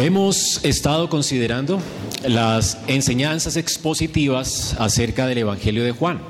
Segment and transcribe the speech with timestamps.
[0.00, 1.80] Hemos estado considerando
[2.24, 6.20] las enseñanzas expositivas acerca del Evangelio de Juan.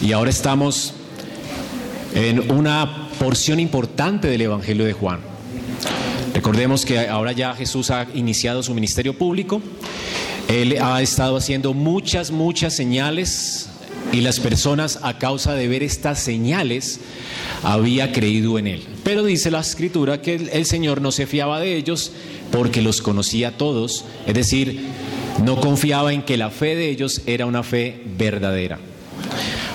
[0.00, 0.94] Y ahora estamos
[2.14, 5.18] en una porción importante del Evangelio de Juan.
[6.32, 9.60] Recordemos que ahora ya Jesús ha iniciado su ministerio público.
[10.46, 13.68] Él ha estado haciendo muchas, muchas señales
[14.12, 17.00] y las personas a causa de ver estas señales
[17.62, 18.82] había creído en él.
[19.04, 22.12] Pero dice la escritura que el, Señor no se fiaba de ellos
[22.50, 24.80] porque los conocía todos, es decir,
[25.44, 28.78] no confiaba en que la fe de ellos era una fe verdadera.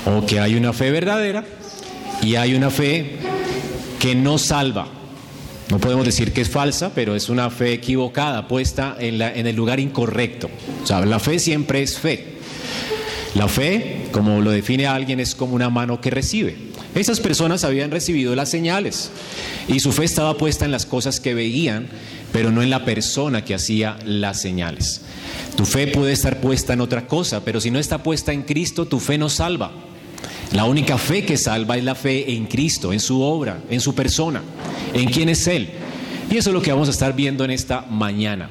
[0.05, 1.45] O que hay una fe verdadera
[2.21, 3.17] y hay una fe
[3.99, 4.87] que no salva.
[5.69, 9.55] No podemos decir que es falsa, pero es una fe equivocada, puesta en, en el
[9.55, 10.49] lugar incorrecto.
[10.83, 12.32] O sea, la fe siempre es fe.
[13.35, 16.55] La fe, como lo define alguien, es como una mano que recibe.
[16.93, 19.09] Esas personas habían recibido las señales
[19.67, 21.87] y su fe estaba puesta en las cosas que veían,
[22.31, 25.01] pero no en la persona que hacía las señales.
[25.57, 28.85] Tu fe puede estar puesta en otra cosa, pero si no está puesta en Cristo,
[28.85, 29.71] tu fe no salva.
[30.51, 33.95] La única fe que salva es la fe en Cristo, en su obra, en su
[33.95, 34.43] persona,
[34.93, 35.69] en quién es Él.
[36.29, 38.49] Y eso es lo que vamos a estar viendo en esta mañana.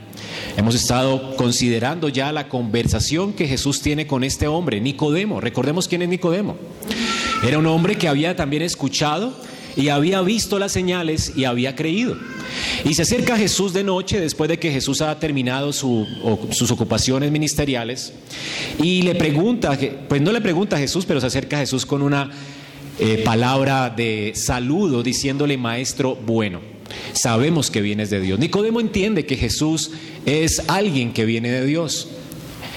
[0.56, 5.40] Hemos estado considerando ya la conversación que Jesús tiene con este hombre, Nicodemo.
[5.40, 6.56] Recordemos quién es Nicodemo.
[7.46, 9.32] Era un hombre que había también escuchado
[9.76, 12.16] y había visto las señales y había creído.
[12.84, 17.30] Y se acerca a Jesús de noche después de que Jesús ha terminado sus ocupaciones
[17.32, 18.12] ministeriales
[18.80, 19.78] y le pregunta,
[20.08, 22.30] pues no le pregunta a Jesús, pero se acerca a Jesús con una
[22.98, 26.71] eh, palabra de saludo diciéndole maestro bueno.
[27.12, 28.38] Sabemos que vienes de Dios.
[28.38, 29.90] Nicodemo entiende que Jesús
[30.26, 32.08] es alguien que viene de Dios.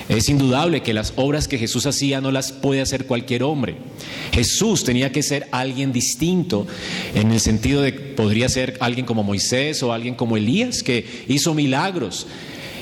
[0.07, 3.75] Es indudable que las obras que Jesús hacía no las puede hacer cualquier hombre.
[4.31, 6.67] Jesús tenía que ser alguien distinto
[7.15, 11.55] en el sentido de podría ser alguien como Moisés o alguien como Elías que hizo
[11.55, 12.27] milagros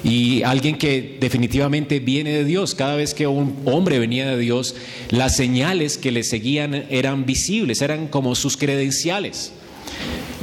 [0.04, 2.76] y alguien que definitivamente viene de Dios.
[2.76, 4.76] Cada vez que un hombre venía de Dios,
[5.10, 9.54] las señales que le seguían eran visibles, eran como sus credenciales.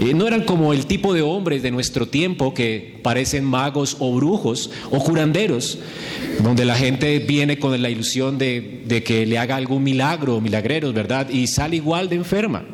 [0.00, 4.14] Eh, no eran como el tipo de hombres de nuestro tiempo que parecen magos o
[4.14, 5.78] brujos o curanderos,
[6.42, 10.94] donde la gente viene con la ilusión de, de que le haga algún milagro, milagreros,
[10.94, 11.28] ¿verdad?
[11.28, 12.64] Y sale igual de enferma.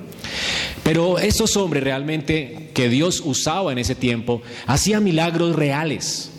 [0.84, 6.30] Pero esos hombres realmente que Dios usaba en ese tiempo hacían milagros reales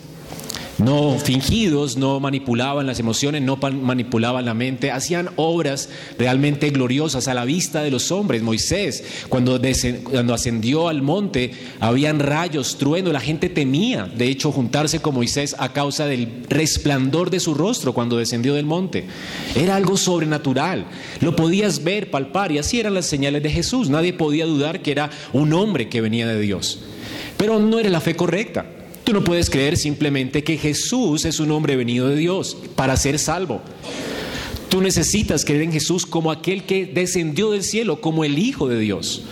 [0.78, 7.34] no fingidos, no manipulaban las emociones, no manipulaban la mente, hacían obras realmente gloriosas a
[7.34, 8.44] la vista de los hombres.
[8.44, 9.60] Moisés, cuando,
[10.34, 15.74] ascendió al monte, habían rayos, trueno, la gente temía, de hecho, juntarse con Moisés a
[15.74, 19.06] causa del resplandor de su rostro cuando descendió del monte.
[19.56, 20.86] Era algo sobrenatural,
[21.22, 23.90] lo podías ver, palpar, y así eran las señales de Jesús.
[23.90, 26.80] Nadie podía dudar que era un hombre que venía de Dios.
[27.38, 28.77] Pero no era la fe correcta.
[29.08, 33.20] Tú no puedes creer simplemente que Jesús es un hombre venido de Dios para ser
[33.20, 33.62] salvo.
[34.68, 38.78] Tú necesitas creer en Jesús como aquel que descendió del cielo, como el Hijo de
[38.78, 39.24] Dios.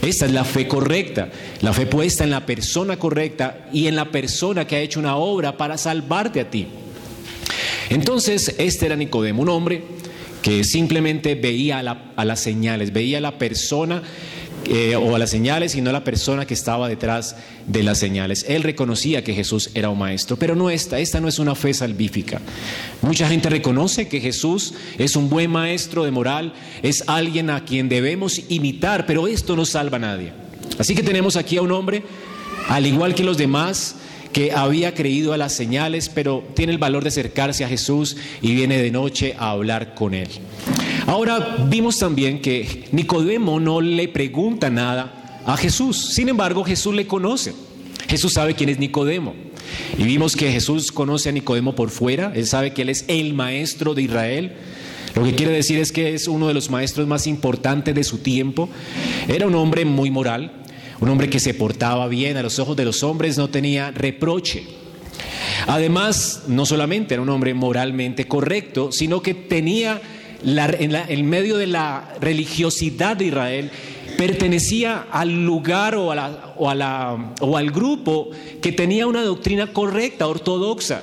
[0.00, 4.10] Esta es la fe correcta, la fe puesta en la persona correcta y en la
[4.10, 6.68] persona que ha hecho una obra para salvarte a ti.
[7.90, 9.82] Entonces, este era Nicodemo, un hombre
[10.40, 11.80] que simplemente veía
[12.16, 14.02] a, las señales, veía a la persona
[14.66, 18.44] eh, o a las señales, sino a la persona que estaba detrás de las señales.
[18.48, 21.72] Él reconocía que Jesús era un maestro, pero no esta, esta no es una fe
[21.72, 22.40] salvífica.
[23.02, 27.88] Mucha gente reconoce que Jesús es un buen maestro de moral, es alguien a quien
[27.88, 30.32] debemos imitar, pero esto no salva a nadie.
[30.78, 32.02] Así que tenemos aquí a un hombre,
[32.68, 33.96] al igual que los demás,
[34.32, 38.54] que había creído a las señales, pero tiene el valor de acercarse a Jesús y
[38.54, 40.28] viene de noche a hablar con él.
[41.10, 45.96] Ahora vimos también que Nicodemo no le pregunta nada a Jesús.
[46.14, 47.52] Sin embargo, Jesús le conoce.
[48.08, 49.34] Jesús sabe quién es Nicodemo.
[49.98, 52.30] Y vimos que Jesús conoce a Nicodemo por fuera.
[52.36, 54.52] Él sabe que él es el maestro de Israel.
[55.16, 58.18] Lo que quiere decir es que es uno de los maestros más importantes de su
[58.18, 58.68] tiempo.
[59.26, 60.62] Era un hombre muy moral,
[61.00, 64.62] un hombre que se portaba bien a los ojos de los hombres, no tenía reproche.
[65.66, 70.00] Además, no solamente era un hombre moralmente correcto, sino que tenía
[70.44, 73.70] en, medio de la religiosidad de Israel,
[74.16, 81.02] pertenecía al lugar o, al grupo que tenía una doctrina correcta, ortodoxa.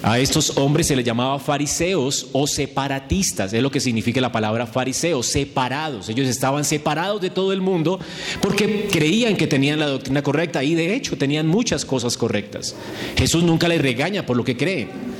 [0.00, 4.64] A estos hombres se les llamaba fariseos o separatistas, es lo que significa la palabra
[4.64, 6.08] fariseo, separados.
[6.08, 7.98] Ellos estaban separados de todo el mundo
[8.40, 12.76] porque creían que tenían la doctrina correcta y de hecho tenían muchas cosas correctas.
[13.16, 15.17] Jesús nunca les regaña por lo que creen.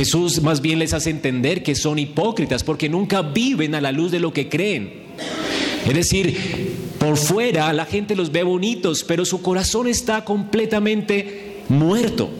[0.00, 4.10] Jesús más bien les hace entender que son hipócritas porque nunca viven a la luz
[4.10, 4.94] de lo que creen.
[5.86, 12.30] Es decir, Por fuera la gente los ve bonitos, pero su corazón está completamente muerto.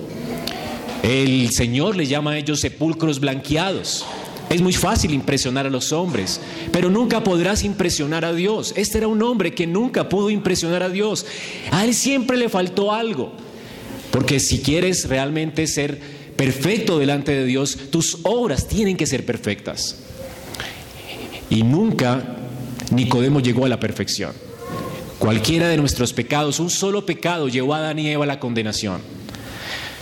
[1.03, 4.07] El Señor le llama a ellos sepulcros blanqueados.
[4.49, 6.41] Es muy fácil impresionar a los hombres,
[6.73, 8.73] pero nunca podrás impresionar a Dios.
[8.75, 11.27] Este era un hombre que nunca pudo impresionar a Dios.
[11.71, 13.33] A él siempre le faltó algo.
[14.11, 19.97] Porque si quieres realmente ser perfecto delante de Dios, tus obras tienen que ser perfectas.
[21.51, 22.39] Y nunca
[22.93, 24.33] Nicodemo llegó a la perfección.
[25.19, 29.03] Cualquiera de nuestros pecados, un solo pecado llevó a Adán y Eva a la condenación.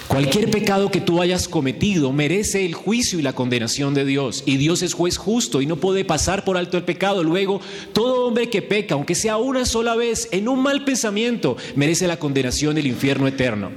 [0.07, 4.45] Cualquier pecado que tú hayas cometido merece el juicio y la condenación de Dios.
[4.47, 7.25] Y Dios es juez justo y no puede pasar por alto el pecado.
[7.25, 7.61] Luego,
[7.93, 12.21] todo hombre que peca, aunque sea una sola vez, en un mal pensamiento, merece la
[12.21, 13.73] condenación del infierno eterno.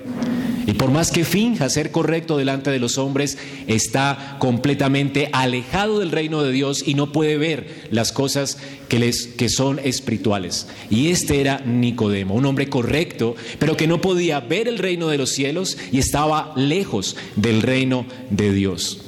[0.71, 3.37] Y por más que finja ser correcto delante de los hombres,
[3.67, 8.57] está completamente alejado del reino de Dios y no puede ver las cosas
[8.87, 10.67] que, les, que son espirituales.
[10.89, 15.17] Y este era Nicodemo, un hombre correcto, pero que no podía ver el reino de
[15.17, 19.01] los cielos y estaba lejos del reino de Dios.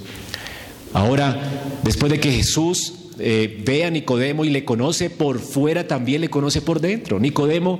[0.91, 6.19] Ahora, después de que Jesús eh, ve a Nicodemo y le conoce por fuera, también
[6.19, 7.21] le conoce por dentro.
[7.21, 7.79] Nicodemo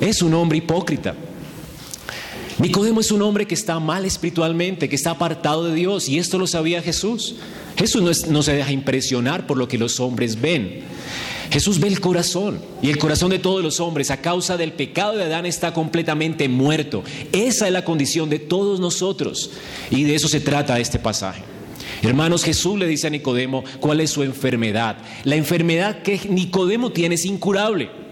[0.00, 1.16] es un hombre hipócrita.
[2.58, 6.38] Nicodemo es un hombre que está mal espiritualmente, que está apartado de Dios, y esto
[6.38, 7.34] lo sabía Jesús.
[7.76, 10.80] Jesús no, se deja impresionar por lo que los hombres ven.
[11.50, 15.16] Jesús ve el corazón y el corazón de todos los hombres a causa del pecado
[15.16, 17.04] de Adán está completamente muerto.
[17.30, 19.50] Esa es la condición de todos nosotros
[19.90, 21.42] y de eso se trata este pasaje.
[22.02, 24.96] Hermanos, Jesús le dice a Nicodemo cuál es su enfermedad.
[25.24, 28.05] La enfermedad que Nicodemo tiene es incurable.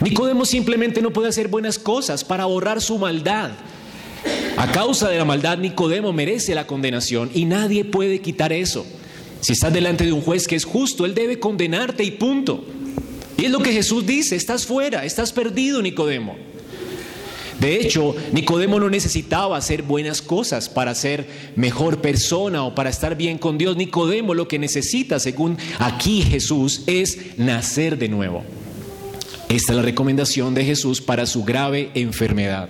[0.00, 3.50] Nicodemo simplemente no puede hacer buenas cosas para borrar su maldad.
[4.56, 8.86] A causa de la maldad, Nicodemo merece la condenación y nadie puede quitar eso.
[9.40, 12.64] Si estás delante de un juez que es justo, él debe condenarte y punto.
[13.36, 16.36] Y es lo que Jesús dice, estás fuera, estás perdido, Nicodemo.
[17.60, 23.16] De hecho, Nicodemo no necesitaba hacer buenas cosas para ser mejor persona o para estar
[23.16, 23.76] bien con Dios.
[23.76, 28.44] Nicodemo lo que necesita, según aquí Jesús, es nacer de nuevo.
[29.48, 32.68] Esta es la recomendación de Jesús para su grave enfermedad.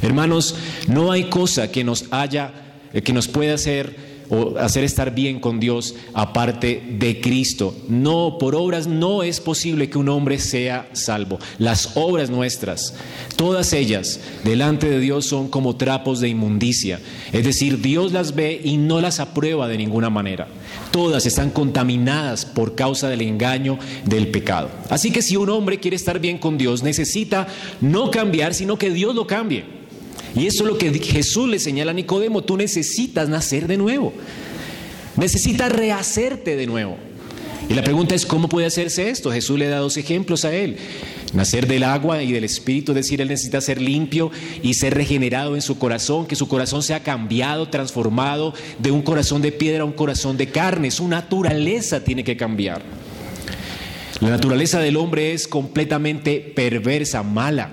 [0.00, 0.54] Hermanos,
[0.86, 2.52] no hay cosa que nos haya,
[2.92, 7.74] eh, que nos pueda hacer o hacer estar bien con Dios aparte de Cristo.
[7.88, 11.38] No, por obras no es posible que un hombre sea salvo.
[11.58, 12.94] Las obras nuestras,
[13.36, 17.00] todas ellas, delante de Dios son como trapos de inmundicia.
[17.32, 20.48] Es decir, Dios las ve y no las aprueba de ninguna manera.
[20.90, 24.70] Todas están contaminadas por causa del engaño del pecado.
[24.90, 27.46] Así que si un hombre quiere estar bien con Dios, necesita
[27.80, 29.77] no cambiar, sino que Dios lo cambie.
[30.34, 34.12] Y eso es lo que Jesús le señala a Nicodemo, tú necesitas nacer de nuevo,
[35.16, 36.96] necesitas rehacerte de nuevo.
[37.68, 39.30] Y la pregunta es, ¿cómo puede hacerse esto?
[39.30, 40.78] Jesús le da dos ejemplos a él.
[41.34, 44.30] Nacer del agua y del espíritu, es decir, él necesita ser limpio
[44.62, 49.42] y ser regenerado en su corazón, que su corazón sea cambiado, transformado de un corazón
[49.42, 50.90] de piedra a un corazón de carne.
[50.90, 52.82] Su naturaleza tiene que cambiar.
[54.20, 57.70] La naturaleza del hombre es completamente perversa, mala,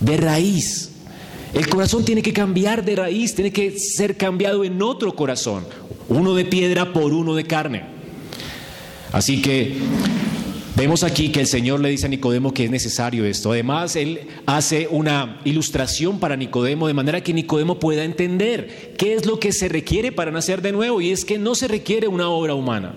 [0.00, 0.93] de raíz.
[1.54, 5.64] El corazón tiene que cambiar de raíz, tiene que ser cambiado en otro corazón,
[6.08, 7.84] uno de piedra por uno de carne.
[9.12, 9.76] Así que
[10.74, 13.52] vemos aquí que el Señor le dice a Nicodemo que es necesario esto.
[13.52, 19.24] Además, Él hace una ilustración para Nicodemo de manera que Nicodemo pueda entender qué es
[19.24, 22.28] lo que se requiere para nacer de nuevo y es que no se requiere una
[22.30, 22.96] obra humana.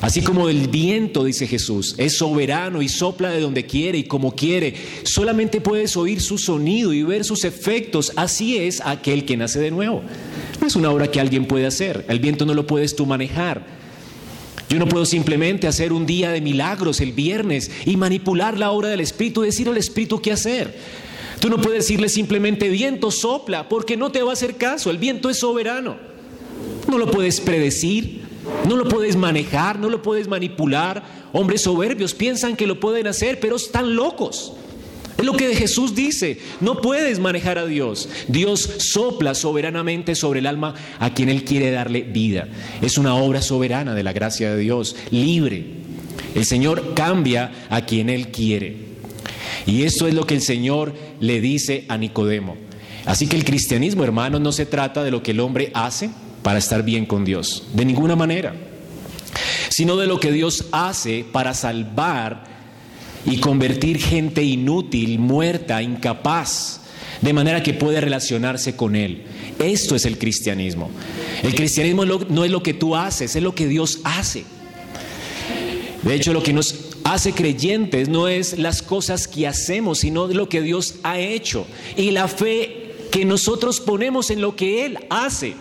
[0.00, 4.34] Así como el viento, dice Jesús, es soberano y sopla de donde quiere y como
[4.34, 8.12] quiere, solamente puedes oír su sonido y ver sus efectos.
[8.16, 10.02] Así es aquel que nace de nuevo.
[10.58, 12.06] No es una obra que alguien puede hacer.
[12.08, 13.66] El viento no lo puedes tú manejar.
[14.70, 18.88] Yo no puedo simplemente hacer un día de milagros el viernes y manipular la obra
[18.88, 20.78] del Espíritu, decir al Espíritu qué hacer.
[21.40, 24.90] Tú no puedes decirle simplemente viento sopla, porque no te va a hacer caso.
[24.90, 25.96] El viento es soberano.
[26.88, 28.19] No lo puedes predecir,
[28.66, 31.02] no lo puedes manejar, no lo puedes manipular.
[31.32, 34.54] Hombres soberbios piensan que lo pueden hacer, pero están locos.
[35.18, 38.08] Es lo que Jesús dice, no puedes manejar a Dios.
[38.28, 42.48] Dios sopla soberanamente sobre el alma a quien Él quiere darle vida.
[42.80, 45.66] Es una obra soberana de la gracia de Dios, libre.
[46.34, 48.76] El Señor cambia a quien Él quiere.
[49.66, 52.56] Y esto es lo que el Señor le dice a Nicodemo.
[53.04, 56.10] Así que el cristianismo, hermanos, no se trata de lo que el hombre hace,
[56.42, 58.54] para estar bien con Dios, de ninguna manera,
[59.68, 62.44] sino de lo que Dios hace para salvar
[63.24, 66.80] y convertir gente inútil, muerta, incapaz,
[67.20, 69.24] de manera que puede relacionarse con Él.
[69.58, 70.90] Esto es el cristianismo.
[71.42, 74.44] El cristianismo no es lo que tú haces, es lo que Dios hace.
[76.02, 80.48] De hecho, lo que nos hace creyentes no es las cosas que hacemos, sino lo
[80.48, 81.66] que Dios ha hecho
[81.96, 85.54] y la fe que nosotros ponemos en lo que Él hace.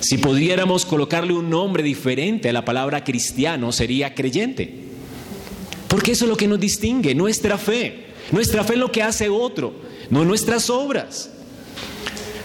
[0.00, 4.88] Si pudiéramos colocarle un nombre diferente a la palabra cristiano, sería creyente.
[5.88, 8.06] Porque eso es lo que nos distingue, nuestra fe.
[8.32, 9.74] Nuestra fe es lo que hace otro,
[10.08, 11.30] no nuestras obras.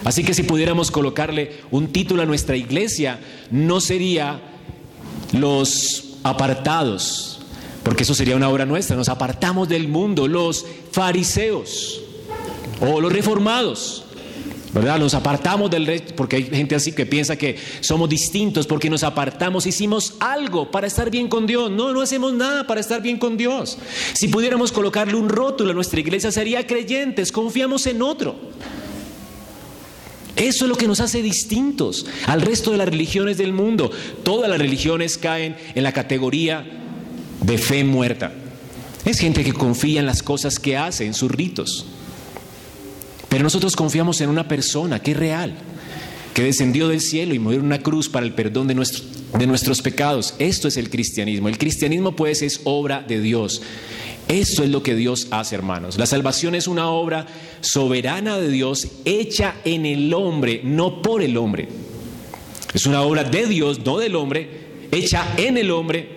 [0.03, 3.19] Así que si pudiéramos colocarle un título a nuestra iglesia,
[3.51, 4.41] no sería
[5.31, 7.41] los apartados,
[7.83, 12.01] porque eso sería una obra nuestra, nos apartamos del mundo, los fariseos
[12.81, 14.04] o los reformados.
[14.75, 14.99] ¿Verdad?
[14.99, 19.03] Nos apartamos del resto, porque hay gente así que piensa que somos distintos porque nos
[19.03, 21.71] apartamos, hicimos algo para estar bien con Dios.
[21.71, 23.77] No, no hacemos nada para estar bien con Dios.
[24.13, 28.35] Si pudiéramos colocarle un rótulo a nuestra iglesia, sería creyentes, confiamos en otro.
[30.35, 33.91] Eso es lo que nos hace distintos al resto de las religiones del mundo.
[34.23, 36.65] Todas las religiones caen en la categoría
[37.39, 38.33] de fe muerta.
[39.05, 41.85] Es gente que confía en las cosas que hace, en sus ritos.
[43.35, 45.51] Pero nosotros confiamos en una persona que es real,
[46.33, 49.81] que descendió del cielo y murió en una cruz para el perdón de, de nuestros
[49.81, 50.35] pecados.
[50.39, 51.49] Esto es el cristianismo.
[51.49, 53.61] El cristianismo pues es obra de Dios.
[54.29, 55.97] Esto es lo que Dios hace, hermanos.
[55.97, 57.27] La salvación es una obra
[57.59, 61.67] soberana de Dios hecha en el hombre, no por el hombre.
[62.73, 64.49] Es una obra de Dios, no del hombre,
[64.93, 66.07] hecha en el hombre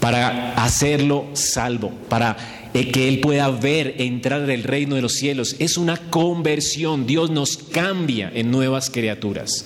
[0.00, 5.54] para hacerlo salvo, para que Él pueda ver entrar en el reino de los cielos.
[5.60, 7.06] Es una conversión.
[7.06, 9.64] Dios nos cambia en nuevas criaturas.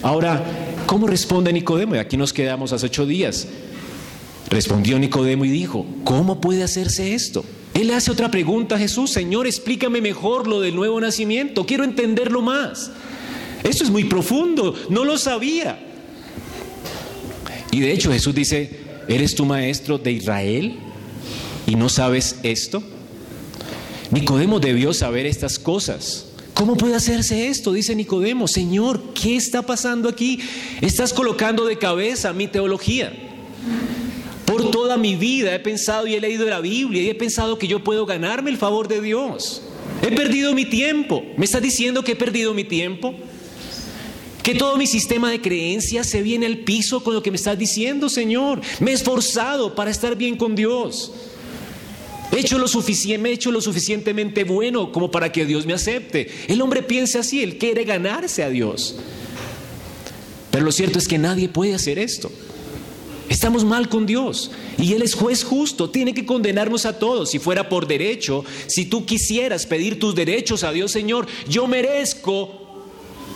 [0.00, 0.44] Ahora,
[0.86, 1.96] ¿cómo responde Nicodemo?
[1.96, 3.48] Y aquí nos quedamos hace ocho días.
[4.48, 7.44] Respondió Nicodemo y dijo, ¿cómo puede hacerse esto?
[7.74, 12.40] Él hace otra pregunta a Jesús, Señor, explícame mejor lo del nuevo nacimiento, quiero entenderlo
[12.40, 12.92] más.
[13.64, 15.80] Esto es muy profundo, no lo sabía.
[17.72, 18.78] Y de hecho Jesús dice,
[19.08, 20.78] ¿eres tu maestro de Israel
[21.66, 22.82] y no sabes esto?
[24.10, 26.26] Nicodemo debió saber estas cosas.
[26.54, 27.72] ¿Cómo puede hacerse esto?
[27.72, 30.38] Dice Nicodemo, Señor, ¿qué está pasando aquí?
[30.80, 33.12] Estás colocando de cabeza mi teología.
[34.46, 37.66] Por toda mi vida he pensado y he leído la Biblia y he pensado que
[37.66, 39.62] yo puedo ganarme el favor de Dios.
[40.00, 41.24] He perdido mi tiempo.
[41.36, 43.14] ¿Me estás diciendo que he perdido mi tiempo?
[44.44, 47.58] Que todo mi sistema de creencias se viene al piso con lo que me estás
[47.58, 48.60] diciendo, Señor.
[48.78, 51.10] Me he esforzado para estar bien con Dios.
[52.32, 56.28] He hecho lo he hecho lo suficientemente bueno como para que Dios me acepte.
[56.48, 58.96] El hombre piensa así, él quiere ganarse a Dios.
[60.50, 62.30] Pero lo cierto es que nadie puede hacer esto.
[63.28, 67.30] Estamos mal con Dios y Él es juez justo, tiene que condenarnos a todos.
[67.30, 72.84] Si fuera por derecho, si tú quisieras pedir tus derechos a Dios, Señor, yo merezco,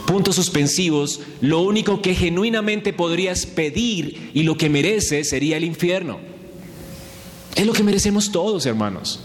[0.06, 6.37] puntos suspensivos, lo único que genuinamente podrías pedir y lo que mereces sería el infierno.
[7.58, 9.18] Es lo que merecemos todos, hermanos.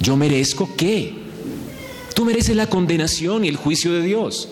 [0.00, 1.14] ¿Yo merezco qué?
[2.12, 4.48] Tú mereces la condenación y el juicio de Dios.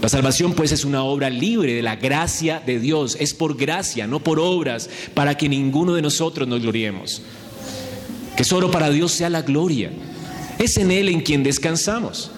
[0.00, 3.16] La salvación pues es una obra libre de la gracia de Dios.
[3.18, 7.22] Es por gracia, no por obras, para que ninguno de nosotros nos gloriemos.
[8.36, 9.90] Que solo para Dios sea la gloria.
[10.60, 12.30] Es en Él en quien descansamos.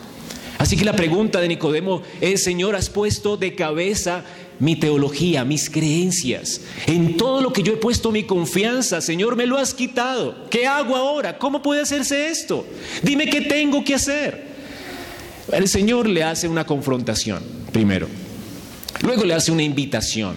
[0.56, 4.24] Así que la pregunta de Nicodemo es, Señor, has puesto de cabeza
[4.58, 6.60] mi teología, mis creencias.
[6.86, 10.48] En todo lo que yo he puesto mi confianza, Señor, me lo has quitado.
[10.50, 11.38] ¿Qué hago ahora?
[11.38, 12.66] ¿Cómo puede hacerse esto?
[13.02, 14.54] Dime qué tengo que hacer.
[15.52, 17.42] El Señor le hace una confrontación,
[17.72, 18.08] primero.
[19.02, 20.34] Luego le hace una invitación.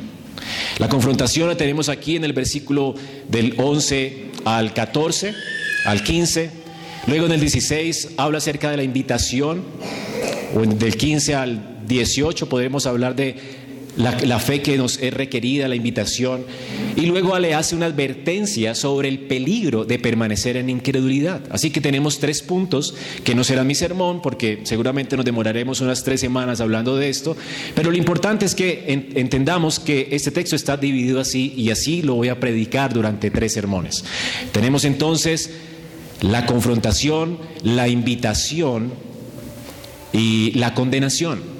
[0.79, 2.95] La confrontación la tenemos aquí en el versículo
[3.27, 5.33] del 11 al 14,
[5.85, 6.51] al 15.
[7.07, 9.63] Luego en el 16 habla acerca de la invitación,
[10.55, 13.66] o del 15 al 18 podemos hablar de
[13.97, 16.45] la, fe que nos es requerida, la invitación,
[16.95, 21.41] y luego le hace una advertencia sobre el peligro de permanecer en incredulidad.
[21.49, 26.03] Así que tenemos tres puntos, que no será mi sermón, porque seguramente nos demoraremos unas
[26.03, 27.35] tres semanas hablando de esto,
[27.75, 28.85] pero lo importante es que
[29.15, 33.53] entendamos que este texto está dividido así y así lo voy a predicar durante tres
[33.53, 34.03] sermones.
[34.51, 35.51] Tenemos entonces
[36.21, 38.91] la confrontación, la invitación
[40.13, 41.56] y la condenación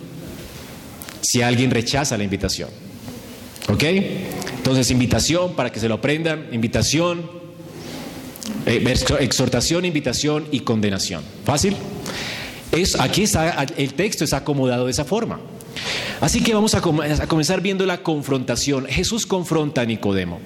[1.28, 2.70] si alguien rechaza la invitación.
[3.68, 3.84] ¿Ok?
[3.84, 7.30] Entonces, invitación para que se lo aprendan, invitación,
[8.66, 11.24] eh, exhortación, invitación y condenación.
[11.44, 11.76] ¿Fácil?
[12.72, 15.42] Es, aquí está, el texto está acomodado de esa forma.
[16.22, 18.86] Así que vamos a, a comenzar viendo la confrontación.
[18.86, 20.40] Jesús confronta a Nicodemo.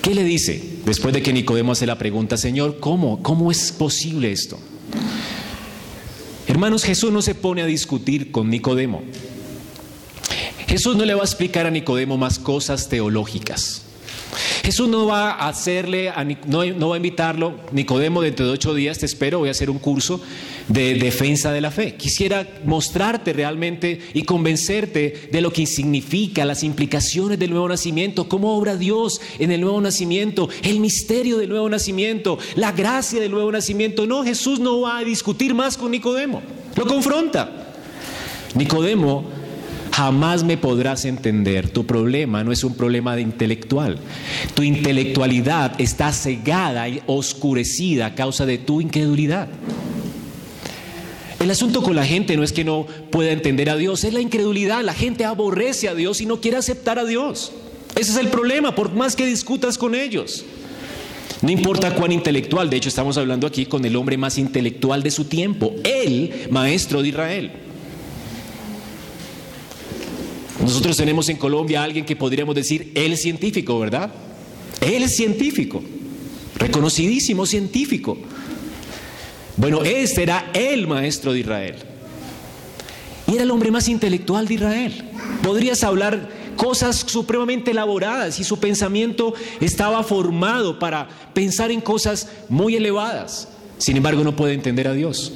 [0.00, 0.62] ¿Qué le dice?
[0.86, 3.22] Después de que Nicodemo hace la pregunta, Señor, ¿cómo?
[3.22, 4.58] ¿Cómo es posible esto?
[6.46, 9.02] Hermanos, Jesús no se pone a discutir con Nicodemo.
[10.66, 13.82] Jesús no le va a explicar a Nicodemo más cosas teológicas.
[14.62, 16.10] Jesús no va a hacerle,
[16.46, 19.68] no, no, va a invitarlo, Nicodemo, dentro de ocho días te espero, voy a hacer
[19.68, 20.20] un curso
[20.68, 21.96] de defensa de la fe.
[21.96, 28.56] Quisiera mostrarte realmente y convencerte de lo que significa, las implicaciones del nuevo nacimiento, cómo
[28.56, 33.52] obra Dios en el nuevo nacimiento, el misterio del nuevo nacimiento, la gracia del nuevo
[33.52, 34.06] nacimiento.
[34.06, 36.40] No, Jesús no va a discutir más con Nicodemo,
[36.76, 37.58] lo confronta.
[38.54, 39.41] Nicodemo
[39.92, 41.68] jamás me podrás entender.
[41.68, 43.98] Tu problema no es un problema de intelectual.
[44.54, 49.48] Tu intelectualidad está cegada y oscurecida a causa de tu incredulidad.
[51.38, 54.20] El asunto con la gente no es que no pueda entender a Dios, es la
[54.20, 54.82] incredulidad.
[54.82, 57.52] La gente aborrece a Dios y no quiere aceptar a Dios.
[57.94, 60.44] Ese es el problema, por más que discutas con ellos.
[61.42, 65.10] No importa cuán intelectual, de hecho estamos hablando aquí con el hombre más intelectual de
[65.10, 67.61] su tiempo, el maestro de Israel.
[70.62, 74.12] Nosotros tenemos en Colombia a alguien que podríamos decir el científico, ¿verdad?
[74.80, 75.82] El científico,
[76.56, 78.16] reconocidísimo científico.
[79.56, 81.74] Bueno, este era el maestro de Israel.
[83.26, 85.04] Y era el hombre más intelectual de Israel.
[85.42, 92.76] Podrías hablar cosas supremamente elaboradas y su pensamiento estaba formado para pensar en cosas muy
[92.76, 93.48] elevadas.
[93.78, 95.32] Sin embargo, no puede entender a Dios.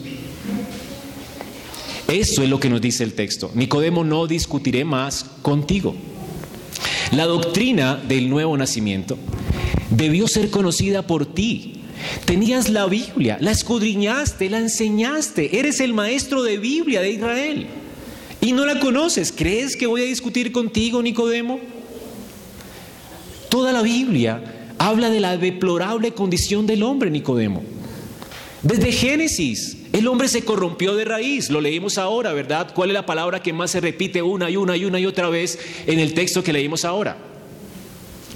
[2.08, 3.50] Eso es lo que nos dice el texto.
[3.54, 5.94] Nicodemo, no discutiré más contigo.
[7.12, 9.18] La doctrina del nuevo nacimiento
[9.90, 11.72] debió ser conocida por ti.
[12.25, 17.66] Tenías la Biblia, la escudriñaste, la enseñaste, eres el maestro de Biblia de Israel
[18.40, 19.32] y no la conoces.
[19.32, 21.58] ¿Crees que voy a discutir contigo, Nicodemo?
[23.48, 27.62] Toda la Biblia habla de la deplorable condición del hombre, Nicodemo.
[28.62, 32.72] Desde Génesis el hombre se corrompió de raíz, lo leímos ahora, ¿verdad?
[32.74, 35.30] ¿Cuál es la palabra que más se repite una y una y una y otra
[35.30, 37.16] vez en el texto que leímos ahora?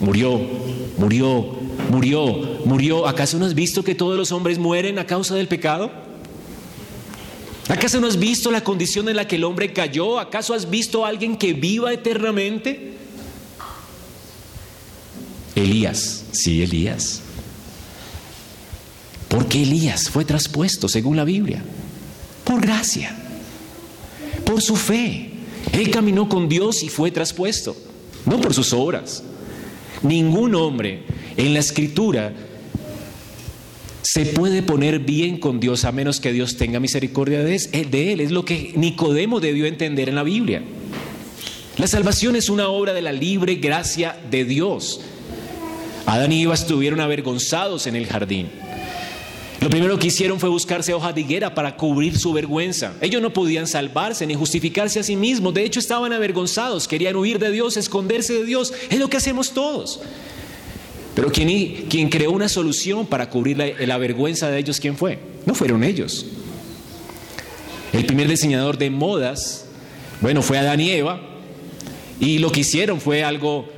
[0.01, 0.41] Murió,
[0.97, 1.55] murió,
[1.91, 2.25] murió,
[2.65, 3.07] murió.
[3.07, 5.91] ¿Acaso no has visto que todos los hombres mueren a causa del pecado?
[7.69, 10.19] ¿Acaso no has visto la condición en la que el hombre cayó?
[10.19, 12.95] ¿Acaso has visto a alguien que viva eternamente?
[15.55, 17.23] Elías, sí, Elías.
[19.31, 21.63] ¿Por qué Elías fue traspuesto según la Biblia?
[22.43, 23.17] Por gracia,
[24.45, 25.31] por su fe.
[25.73, 27.77] Él caminó con Dios y fue traspuesto,
[28.27, 29.23] no por sus obras.
[30.03, 31.05] Ningún hombre
[31.37, 32.35] en la escritura
[34.03, 38.21] se puede poner bien con Dios a menos que Dios tenga misericordia de él.
[38.21, 40.65] Es lo que Nicodemo debió entender en la Biblia.
[41.79, 45.03] La salvación es una obra de la libre gracia de Dios.
[46.07, 48.49] Adán y Eva estuvieron avergonzados en el jardín.
[49.61, 52.95] Lo primero que hicieron fue buscarse hojas de higuera para cubrir su vergüenza.
[53.03, 55.53] Ellos no podían salvarse ni justificarse a sí mismos.
[55.53, 58.73] De hecho, estaban avergonzados, querían huir de Dios, esconderse de Dios.
[58.89, 60.01] Es lo que hacemos todos.
[61.15, 65.19] Pero quien, creó una solución para cubrir la, la vergüenza de ellos, ¿quién fue?
[65.45, 66.25] No fueron ellos.
[67.93, 69.67] El primer diseñador de modas,
[70.23, 71.21] bueno, fue Adán y Eva.
[72.19, 73.69] Y lo que hicieron fue algo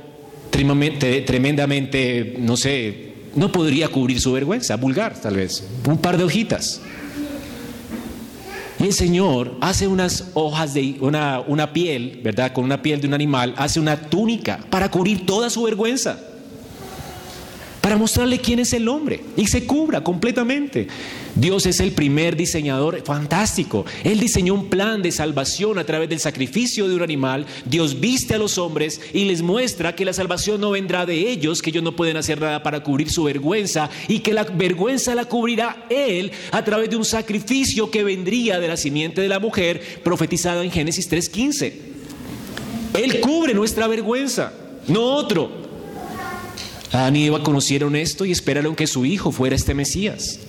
[0.49, 3.02] tremendamente no sé,
[3.35, 6.81] no podría cubrir su vergüenza, vulgar tal vez, un par de hojitas.
[8.79, 12.51] Y el Señor hace unas hojas de una, una piel, ¿verdad?
[12.51, 16.19] Con una piel de un animal, hace una túnica para cubrir toda su vergüenza
[17.83, 20.87] para mostrarle quién es el hombre y se cubra completamente.
[21.35, 23.85] Dios es el primer diseñador fantástico.
[24.05, 27.45] Él diseñó un plan de salvación a través del sacrificio de un animal.
[27.65, 31.61] Dios viste a los hombres y les muestra que la salvación no vendrá de ellos,
[31.61, 35.25] que ellos no pueden hacer nada para cubrir su vergüenza y que la vergüenza la
[35.25, 39.99] cubrirá Él a través de un sacrificio que vendría de la simiente de la mujer
[40.05, 41.73] profetizada en Génesis 3.15.
[42.93, 44.53] Él cubre nuestra vergüenza,
[44.87, 45.62] no otro.
[46.93, 50.39] Adán y Eva conocieron esto y esperaron que su hijo fuera este Mesías.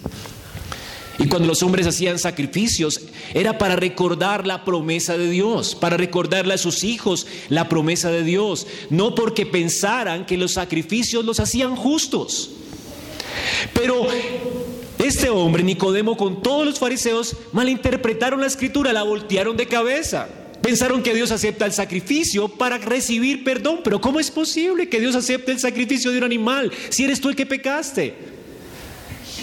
[1.19, 3.01] Y cuando los hombres hacían sacrificios,
[3.33, 8.25] era para recordar la promesa de Dios, para recordarle a sus hijos la promesa de
[8.25, 12.51] Dios, no porque pensaran que los sacrificios los hacían justos.
[13.73, 14.07] Pero
[14.99, 20.29] este hombre, Nicodemo, con todos los fariseos, malinterpretaron la escritura, la voltearon de cabeza.
[20.65, 25.15] Pensaron que Dios acepta el sacrificio para recibir perdón, pero ¿cómo es posible que Dios
[25.15, 28.15] acepte el sacrificio de un animal si eres tú el que pecaste?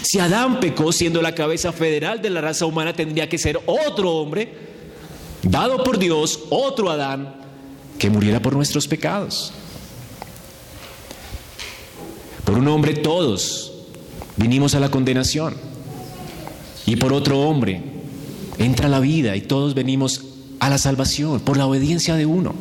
[0.02, 4.10] Si Adán pecó siendo la cabeza federal de la raza humana, tendría que ser otro
[4.10, 4.52] hombre,
[5.44, 7.36] dado por Dios, otro Adán,
[8.00, 9.52] que muriera por nuestros pecados.
[12.44, 13.72] Por un hombre todos
[14.36, 15.54] vinimos a la condenación
[16.84, 17.80] y por otro hombre
[18.58, 20.31] entra la vida y todos venimos
[20.62, 22.54] a la salvación por la obediencia de uno.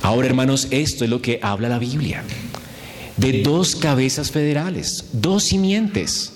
[0.00, 2.24] Ahora, hermanos, esto es lo que habla la Biblia.
[3.18, 6.32] De dos cabezas federales, dos simientes,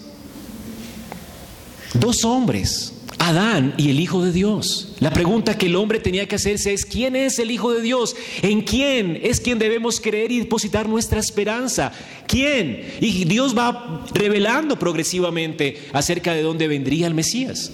[1.94, 4.92] dos hombres, Adán y el Hijo de Dios.
[5.00, 8.14] La pregunta que el hombre tenía que hacerse es, ¿quién es el Hijo de Dios?
[8.42, 11.90] ¿En quién es quien debemos creer y depositar nuestra esperanza?
[12.26, 12.86] ¿Quién?
[13.00, 17.70] Y Dios va revelando progresivamente acerca de dónde vendría el Mesías.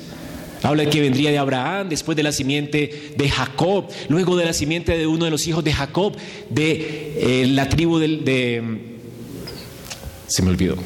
[0.62, 4.52] Habla de que vendría de Abraham, después de la simiente de Jacob, luego de la
[4.52, 6.16] simiente de uno de los hijos de Jacob,
[6.50, 8.62] de eh, la tribu del, de...
[10.26, 10.76] Se me olvidó.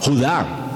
[0.00, 0.66] Judá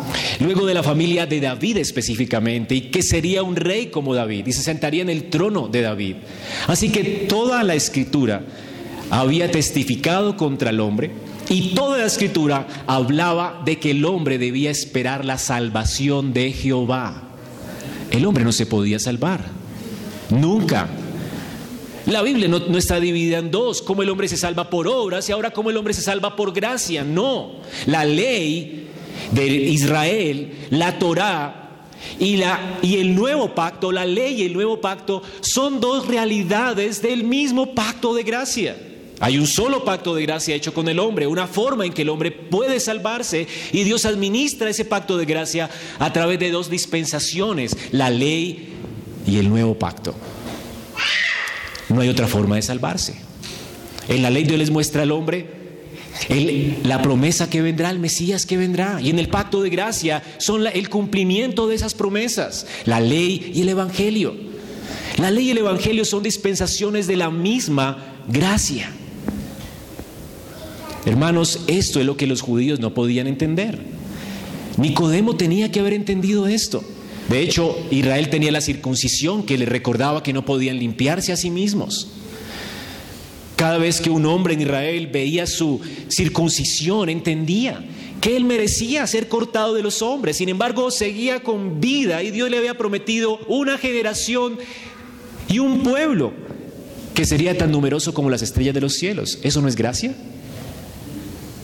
[0.40, 4.52] luego de la familia de David específicamente, y que sería un rey como David, y
[4.52, 6.16] se sentaría en el trono de David.
[6.66, 8.42] Así que toda la escritura
[9.10, 11.10] había testificado contra el hombre,
[11.54, 17.22] y toda la escritura hablaba de que el hombre debía esperar la salvación de Jehová.
[18.10, 19.44] El hombre no se podía salvar,
[20.30, 20.88] nunca.
[22.06, 25.32] La Biblia no, está dividida en dos, como el hombre se salva por obras y
[25.32, 27.04] ahora como el hombre se salva por gracia.
[27.04, 28.88] No, la ley
[29.30, 31.70] de Israel, la Torá
[32.18, 32.42] y,
[32.82, 37.76] y el nuevo pacto, la ley y el nuevo pacto, son dos realidades del mismo
[37.76, 38.76] pacto de gracia.
[39.20, 42.08] Hay un solo pacto de gracia hecho con el hombre, una forma en que el
[42.08, 47.76] hombre puede salvarse y Dios administra ese pacto de gracia a través de dos dispensaciones,
[47.92, 48.70] la ley
[49.26, 50.14] y el nuevo pacto.
[51.88, 53.14] No hay otra forma de salvarse.
[54.08, 55.64] En la ley Dios les muestra al hombre
[56.84, 59.00] la promesa que vendrá, el Mesías que vendrá.
[59.00, 63.62] Y en el pacto de gracia son el cumplimiento de esas promesas, la ley y
[63.62, 64.34] el Evangelio.
[65.18, 67.98] La ley y el Evangelio son dispensaciones de la misma
[68.28, 68.90] gracia.
[71.06, 73.78] Hermanos, esto es lo que los judíos no podían entender.
[74.78, 76.82] Nicodemo tenía que haber entendido esto.
[77.28, 81.50] De hecho, Israel tenía la circuncisión que le recordaba que no podían limpiarse a sí
[81.50, 82.08] mismos.
[83.56, 87.84] Cada vez que un hombre en Israel veía su circuncisión, entendía
[88.20, 90.38] que él merecía ser cortado de los hombres.
[90.38, 94.58] Sin embargo, seguía con vida y Dios le había prometido una generación
[95.48, 96.32] y un pueblo
[97.14, 99.38] que sería tan numeroso como las estrellas de los cielos.
[99.42, 100.14] ¿Eso no es gracia?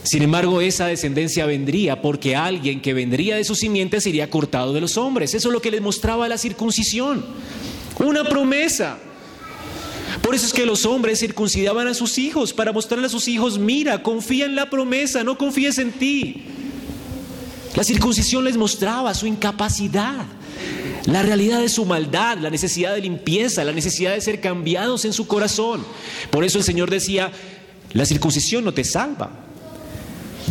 [0.03, 4.81] Sin embargo, esa descendencia vendría porque alguien que vendría de su simiente sería cortado de
[4.81, 5.33] los hombres.
[5.33, 7.23] Eso es lo que les mostraba la circuncisión.
[7.99, 8.97] Una promesa.
[10.23, 13.59] Por eso es que los hombres circuncidaban a sus hijos para mostrarle a sus hijos,
[13.59, 16.43] mira, confía en la promesa, no confíes en ti.
[17.75, 20.25] La circuncisión les mostraba su incapacidad,
[21.05, 25.13] la realidad de su maldad, la necesidad de limpieza, la necesidad de ser cambiados en
[25.13, 25.85] su corazón.
[26.29, 27.31] Por eso el Señor decía,
[27.93, 29.31] la circuncisión no te salva.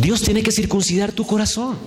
[0.01, 1.77] Dios tiene que circuncidar tu corazón.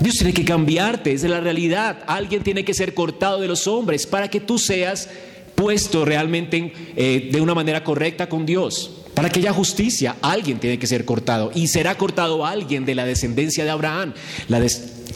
[0.00, 1.98] Dios tiene que cambiarte, es de la realidad.
[2.06, 5.08] Alguien tiene que ser cortado de los hombres para que tú seas
[5.54, 8.92] puesto realmente eh, de una manera correcta con Dios.
[9.12, 11.50] Para que haya justicia, alguien tiene que ser cortado.
[11.54, 14.14] Y será cortado alguien de la descendencia de Abraham.
[14.48, 14.64] La,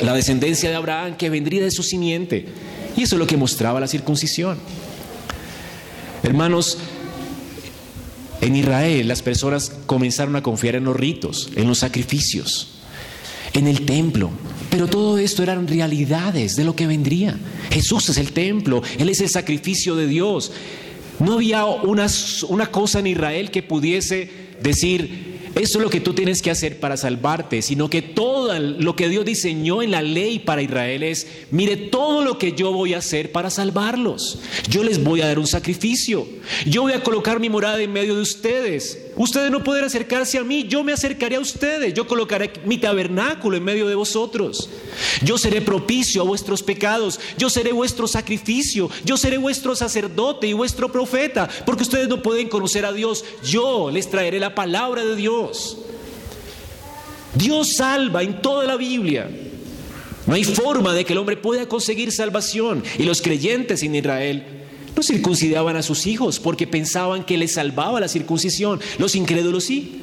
[0.01, 2.45] la descendencia de Abraham que vendría de su simiente.
[2.95, 4.59] Y eso es lo que mostraba la circuncisión.
[6.23, 6.77] Hermanos,
[8.44, 12.68] en Israel las personas comenzaron a confiar en los ritos, en los sacrificios,
[13.54, 14.30] en el templo,
[14.70, 17.38] pero todo esto eran realidades de lo que vendría.
[17.70, 20.52] Jesús es el templo, Él es el sacrificio de Dios.
[21.20, 22.07] No había una,
[22.48, 24.30] una cosa en Israel que pudiese
[24.62, 28.97] decir, eso es lo que tú tienes que hacer para salvarte, sino que todo lo
[28.97, 32.95] que Dios diseñó en la ley para Israel es, mire todo lo que yo voy
[32.95, 34.40] a hacer para salvarlos.
[34.69, 36.27] Yo les voy a dar un sacrificio.
[36.67, 39.04] Yo voy a colocar mi morada en medio de ustedes.
[39.16, 41.94] Ustedes no pueden acercarse a mí, yo me acercaré a ustedes.
[41.94, 44.68] Yo colocaré mi tabernáculo en medio de vosotros.
[45.22, 47.20] Yo seré propicio a vuestros pecados.
[47.38, 48.90] Yo seré vuestro sacrificio.
[49.05, 51.48] Yo seré vuestro sacerdote y vuestro profeta.
[51.64, 53.24] Porque ustedes no pueden conocer a Dios.
[53.44, 55.79] Yo les traeré la palabra de Dios.
[57.35, 57.77] Dios.
[57.77, 59.31] salva en toda la Biblia.
[60.27, 62.83] No hay forma de que el hombre pueda conseguir salvación.
[62.98, 64.63] Y los creyentes en Israel
[64.96, 68.80] no circuncidaban a sus hijos porque pensaban que les salvaba la circuncisión.
[68.98, 70.00] Los incrédulos sí.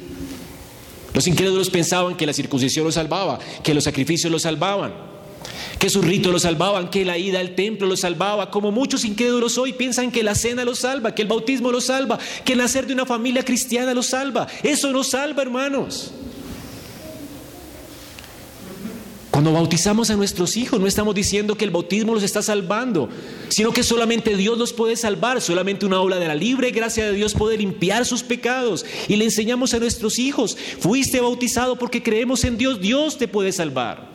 [1.14, 4.94] Los incrédulos pensaban que la circuncisión los salvaba, que los sacrificios los salvaban,
[5.78, 8.50] que sus ritos los salvaban, que la ida al templo los salvaba.
[8.50, 12.18] Como muchos incrédulos hoy piensan que la cena los salva, que el bautismo los salva,
[12.46, 14.48] que el nacer de una familia cristiana los salva.
[14.64, 16.12] Eso no salva, hermanos.
[19.42, 23.10] Cuando bautizamos a nuestros hijos, no estamos diciendo que el bautismo los está salvando,
[23.50, 27.14] sino que solamente Dios los puede salvar, solamente una obra de la libre gracia de
[27.14, 28.86] Dios puede limpiar sus pecados.
[29.08, 33.52] Y le enseñamos a nuestros hijos, fuiste bautizado porque creemos en Dios, Dios te puede
[33.52, 34.12] salvar.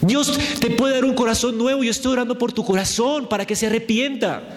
[0.00, 1.84] Dios te puede dar un corazón nuevo.
[1.84, 4.48] Yo estoy orando por tu corazón para que se arrepienta.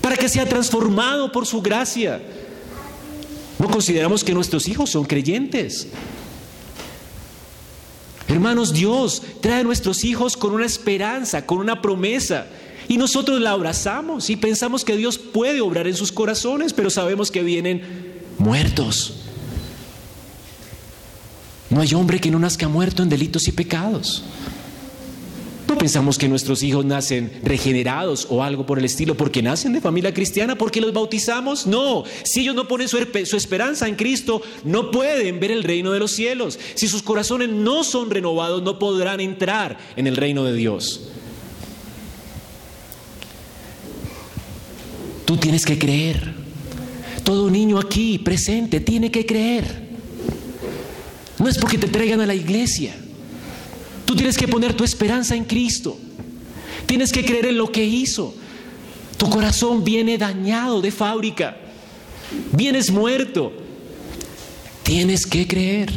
[0.00, 2.18] para que sea transformado por su gracia.
[3.58, 5.88] No consideramos que nuestros hijos son creyentes.
[8.28, 12.46] Hermanos, Dios trae a nuestros hijos con una esperanza, con una promesa.
[12.88, 17.30] Y nosotros la abrazamos y pensamos que Dios puede obrar en sus corazones, pero sabemos
[17.30, 17.82] que vienen
[18.38, 19.14] muertos.
[21.70, 24.24] No hay hombre que no nazca muerto en delitos y pecados.
[25.66, 29.80] No pensamos que nuestros hijos nacen regenerados o algo por el estilo porque nacen de
[29.80, 31.66] familia cristiana, porque los bautizamos.
[31.66, 35.90] No, si ellos no ponen su, su, esperanza en Cristo, no pueden ver el reino
[35.90, 36.58] de los cielos.
[36.74, 41.08] Si sus corazones no son renovados, no podrán entrar en el reino de Dios.
[45.24, 46.34] Tú tienes que creer.
[47.24, 49.64] Todo niño aquí presente tiene que creer.
[51.38, 52.94] No es porque te traigan a la iglesia.
[54.14, 55.98] Tú tienes que poner tu esperanza en Cristo.
[56.86, 58.32] Tienes que creer en lo que hizo.
[59.16, 61.56] Tu corazón viene dañado de fábrica.
[62.52, 63.52] Vienes muerto.
[64.84, 65.92] Tienes que creer.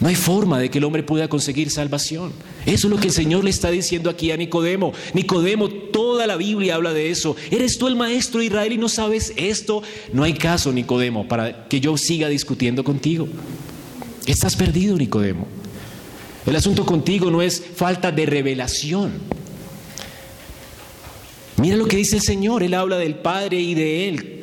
[0.00, 2.30] No hay forma de que el hombre pueda conseguir salvación.
[2.66, 4.92] Eso es lo que el Señor le está diciendo aquí a Nicodemo.
[5.14, 7.36] Nicodemo, toda la Biblia habla de eso.
[7.50, 9.82] ¿Eres tú el maestro de Israel y no sabes esto?
[10.12, 13.26] No hay caso, Nicodemo, para que yo siga discutiendo contigo.
[14.26, 15.61] Estás perdido, Nicodemo.
[16.46, 19.12] El asunto contigo no es falta de revelación.
[21.58, 22.62] Mira lo que dice el Señor.
[22.62, 24.42] Él habla del Padre y de Él.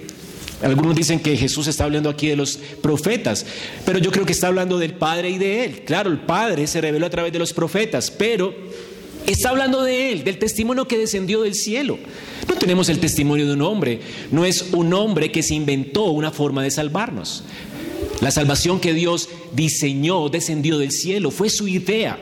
[0.62, 3.46] Algunos dicen que Jesús está hablando aquí de los profetas,
[3.86, 5.84] pero yo creo que está hablando del Padre y de Él.
[5.86, 8.54] Claro, el Padre se reveló a través de los profetas, pero
[9.26, 11.98] está hablando de Él, del testimonio que descendió del cielo.
[12.48, 16.32] No tenemos el testimonio de un hombre, no es un hombre que se inventó una
[16.32, 17.44] forma de salvarnos.
[18.22, 22.20] La salvación que Dios diseñó, descendió del cielo, fue su idea.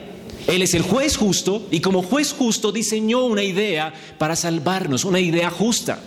[0.47, 5.19] Él es el juez justo y como juez justo diseñó una idea para salvarnos, una
[5.19, 6.01] idea justa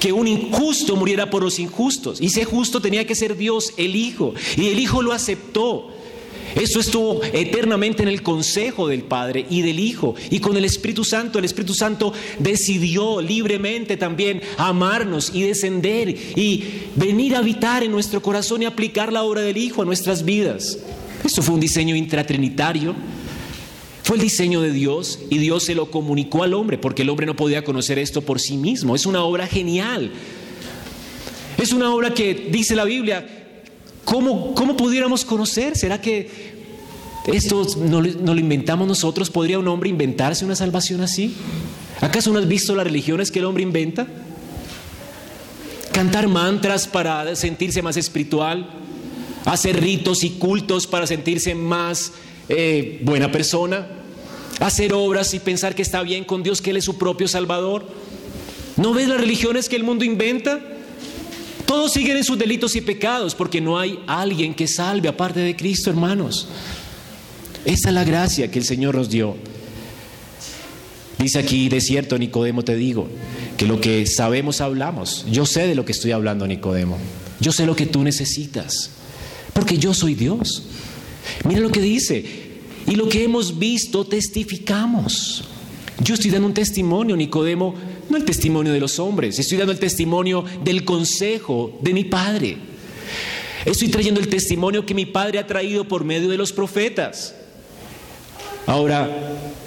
[0.00, 2.20] que un injusto muriera por los injustos.
[2.20, 4.34] Y ese justo tenía que ser Dios, el Hijo.
[4.56, 5.90] Y el Hijo lo aceptó.
[6.54, 10.14] Eso estuvo eternamente en el consejo del Padre y del Hijo.
[10.30, 16.64] Y con el Espíritu Santo, el Espíritu Santo decidió libremente también amarnos y descender y
[16.96, 20.78] venir a habitar en nuestro corazón y aplicar la obra del Hijo a nuestras vidas.
[21.24, 22.94] Esto fue un diseño intratrinitario
[24.08, 27.26] fue el diseño de Dios y Dios se lo comunicó al hombre porque el hombre
[27.26, 28.96] no podía conocer esto por sí mismo.
[28.96, 30.12] Es una obra genial.
[31.58, 33.47] Es una obra que dice la Biblia,
[34.08, 35.76] ¿cómo, cómo pudiéramos conocer?
[35.76, 36.30] ¿Será que
[37.26, 39.28] esto no, lo inventamos nosotros?
[39.28, 41.36] ¿Podría un hombre inventarse una salvación así?
[42.00, 44.06] ¿Acaso no has visto las religiones que el hombre inventa?
[45.92, 48.70] Cantar mantras para sentirse más espiritual,
[49.44, 52.12] hacer ritos y cultos para sentirse más
[52.48, 53.88] eh, buena persona,
[54.58, 57.86] hacer obras y pensar que está bien con Dios, que Él es su propio Salvador.
[58.78, 60.60] ¿No ves las religiones que el mundo inventa?
[61.68, 65.54] Todos siguen en sus delitos y pecados porque no hay alguien que salve aparte de
[65.54, 66.48] Cristo, hermanos.
[67.66, 69.36] Esa es la gracia que el Señor nos dio.
[71.18, 73.10] Dice aquí, de cierto, Nicodemo, te digo,
[73.58, 75.26] que lo que sabemos hablamos.
[75.30, 76.96] Yo sé de lo que estoy hablando, Nicodemo.
[77.38, 78.92] Yo sé lo que tú necesitas,
[79.52, 80.62] porque yo soy Dios.
[81.44, 82.24] Mira lo que dice,
[82.86, 85.44] y lo que hemos visto testificamos.
[86.02, 87.74] Yo estoy dando un testimonio, Nicodemo,
[88.08, 92.56] no el testimonio de los hombres, estoy dando el testimonio del consejo de mi Padre.
[93.64, 97.34] Estoy trayendo el testimonio que mi Padre ha traído por medio de los profetas.
[98.66, 99.08] Ahora,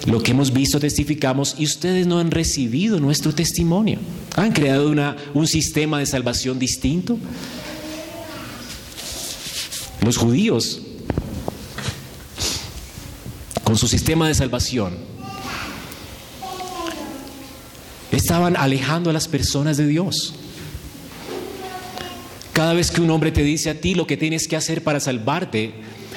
[0.06, 3.98] lo que hemos visto testificamos y ustedes no han recibido nuestro testimonio.
[4.36, 4.92] ¿Han creado
[5.34, 7.18] un sistema de salvación distinto?
[10.04, 10.80] Los judíos
[13.64, 14.98] con su sistema de salvación,
[18.12, 20.34] estaban alejando a las personas de Dios.
[22.52, 25.00] Cada vez que un hombre te dice a ti lo que tienes que hacer para
[25.00, 25.72] salvarte,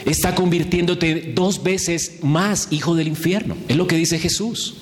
[0.05, 3.55] está convirtiéndote dos veces más hijo del infierno.
[3.69, 4.75] Es lo que dice Jesús.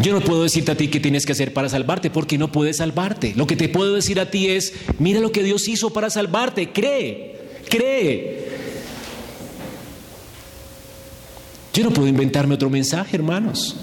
[0.00, 2.78] Yo no puedo decirte a ti qué tienes que hacer para salvarte porque no puedes
[2.78, 3.34] salvarte.
[3.36, 6.72] Lo que te puedo decir a ti es, mira lo que Dios hizo para salvarte,
[6.72, 7.36] cree,
[7.68, 8.48] cree.
[11.72, 13.76] Yo no puedo inventarme otro mensaje, hermanos.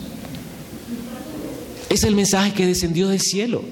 [1.98, 3.64] Es el mensaje que descendió del cielo.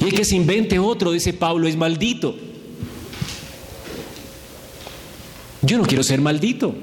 [0.00, 2.34] Y el que se invente otro, dice Pablo, es maldito.
[5.60, 6.74] Yo no quiero ser maldito.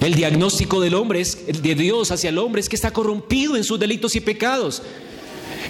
[0.00, 3.62] El diagnóstico del hombre es de Dios hacia el hombre es que está corrompido en
[3.62, 4.82] sus delitos y pecados,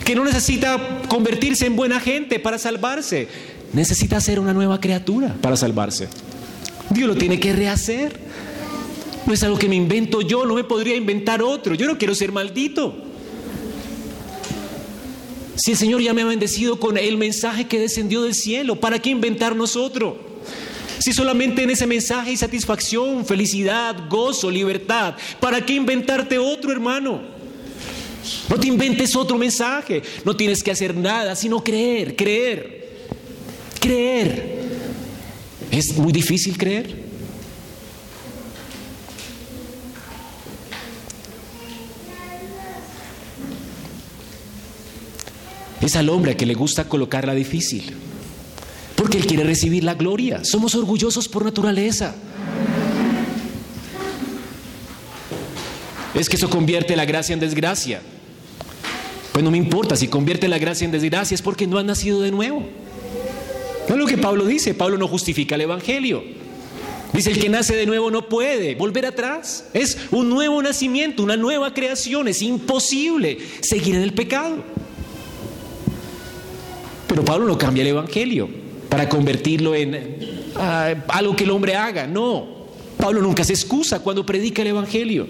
[0.06, 3.28] que no necesita convertirse en buena gente para salvarse,
[3.74, 6.08] necesita ser una nueva criatura para salvarse.
[6.88, 8.18] Dios lo tiene que rehacer.
[9.26, 11.74] No es algo que me invento yo, no me podría inventar otro.
[11.74, 13.07] Yo no quiero ser maldito.
[15.58, 19.00] Si el Señor ya me ha bendecido con el mensaje que descendió del cielo, ¿para
[19.00, 20.16] qué inventarnos otro?
[21.00, 27.22] Si solamente en ese mensaje hay satisfacción, felicidad, gozo, libertad, ¿para qué inventarte otro, hermano?
[28.48, 30.02] No te inventes otro mensaje.
[30.24, 32.90] No tienes que hacer nada, sino creer, creer,
[33.80, 34.58] creer.
[35.72, 36.97] Es muy difícil creer.
[45.88, 47.94] Es al hombre a que le gusta colocarla difícil.
[48.94, 50.44] Porque Él quiere recibir la gloria.
[50.44, 52.14] Somos orgullosos por naturaleza.
[56.14, 58.02] Es que eso convierte la gracia en desgracia.
[59.32, 62.20] Pues no me importa si convierte la gracia en desgracia, es porque no ha nacido
[62.20, 62.68] de nuevo.
[63.88, 64.74] No es lo que Pablo dice.
[64.74, 66.22] Pablo no justifica el Evangelio.
[67.14, 69.64] Dice, el que nace de nuevo no puede volver atrás.
[69.72, 72.28] Es un nuevo nacimiento, una nueva creación.
[72.28, 74.62] Es imposible seguir en el pecado.
[77.18, 78.48] Pero Pablo no cambia el Evangelio
[78.88, 82.06] para convertirlo en ah, algo que el hombre haga.
[82.06, 82.46] No,
[82.96, 85.26] Pablo nunca se excusa cuando predica el Evangelio.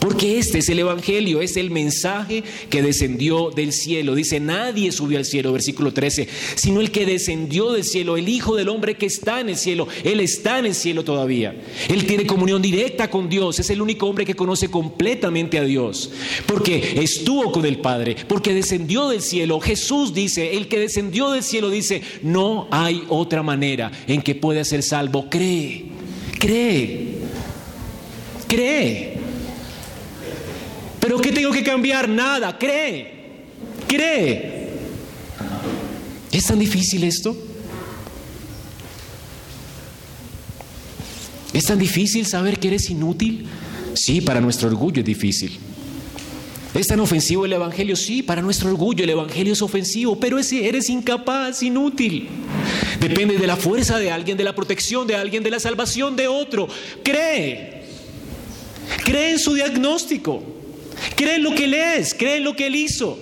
[0.00, 4.14] Porque este es el Evangelio, es el mensaje que descendió del cielo.
[4.14, 8.56] Dice, nadie subió al cielo, versículo 13, sino el que descendió del cielo, el Hijo
[8.56, 9.86] del Hombre que está en el cielo.
[10.02, 11.54] Él está en el cielo todavía.
[11.88, 13.58] Él tiene comunión directa con Dios.
[13.60, 16.10] Es el único hombre que conoce completamente a Dios.
[16.46, 19.60] Porque estuvo con el Padre, porque descendió del cielo.
[19.60, 24.64] Jesús dice, el que descendió del cielo dice, no hay otra manera en que pueda
[24.64, 25.28] ser salvo.
[25.28, 25.84] Cree,
[26.38, 27.18] cree,
[28.48, 29.19] cree.
[31.00, 32.08] ¿Pero qué tengo que cambiar?
[32.08, 33.12] Nada, cree,
[33.88, 34.68] cree.
[36.30, 37.36] ¿Es tan difícil esto?
[41.52, 43.46] ¿Es tan difícil saber que eres inútil?
[43.94, 45.58] Sí, para nuestro orgullo es difícil.
[46.74, 47.96] ¿Es tan ofensivo el Evangelio?
[47.96, 52.28] Sí, para nuestro orgullo el Evangelio es ofensivo, pero eres incapaz, inútil.
[53.00, 56.28] Depende de la fuerza de alguien, de la protección de alguien, de la salvación de
[56.28, 56.68] otro.
[57.02, 57.82] Cree.
[59.04, 60.59] Cree en su diagnóstico.
[61.16, 63.18] Cree lo que Él es, cree lo que Él hizo.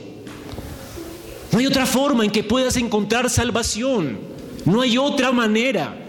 [1.53, 4.19] No hay otra forma en que puedas encontrar salvación.
[4.65, 6.09] No hay otra manera.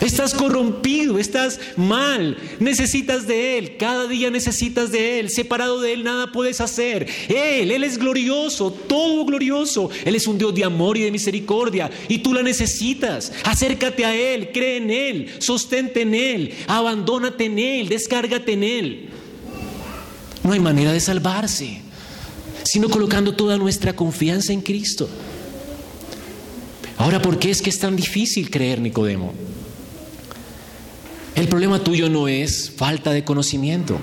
[0.00, 6.04] Estás corrompido, estás mal, necesitas de Él, cada día necesitas de Él, separado de Él
[6.04, 7.06] nada puedes hacer.
[7.28, 11.90] Él, Él es glorioso, todo glorioso, Él es un Dios de amor y de misericordia
[12.08, 13.30] y tú la necesitas.
[13.44, 19.10] Acércate a Él, cree en Él, sostente en Él, abandónate en Él, descárgate en Él.
[20.42, 21.82] No hay manera de salvarse,
[22.64, 25.08] sino colocando toda nuestra confianza en Cristo.
[26.96, 29.32] Ahora, ¿por qué es que es tan difícil creer, Nicodemo?
[31.34, 33.98] El problema tuyo no es falta de conocimiento.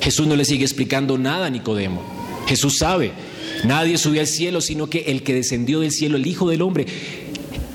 [0.00, 2.02] Jesús no le sigue explicando nada a Nicodemo.
[2.46, 3.12] Jesús sabe,
[3.64, 6.84] nadie subió al cielo, sino que el que descendió del cielo, el Hijo del Hombre,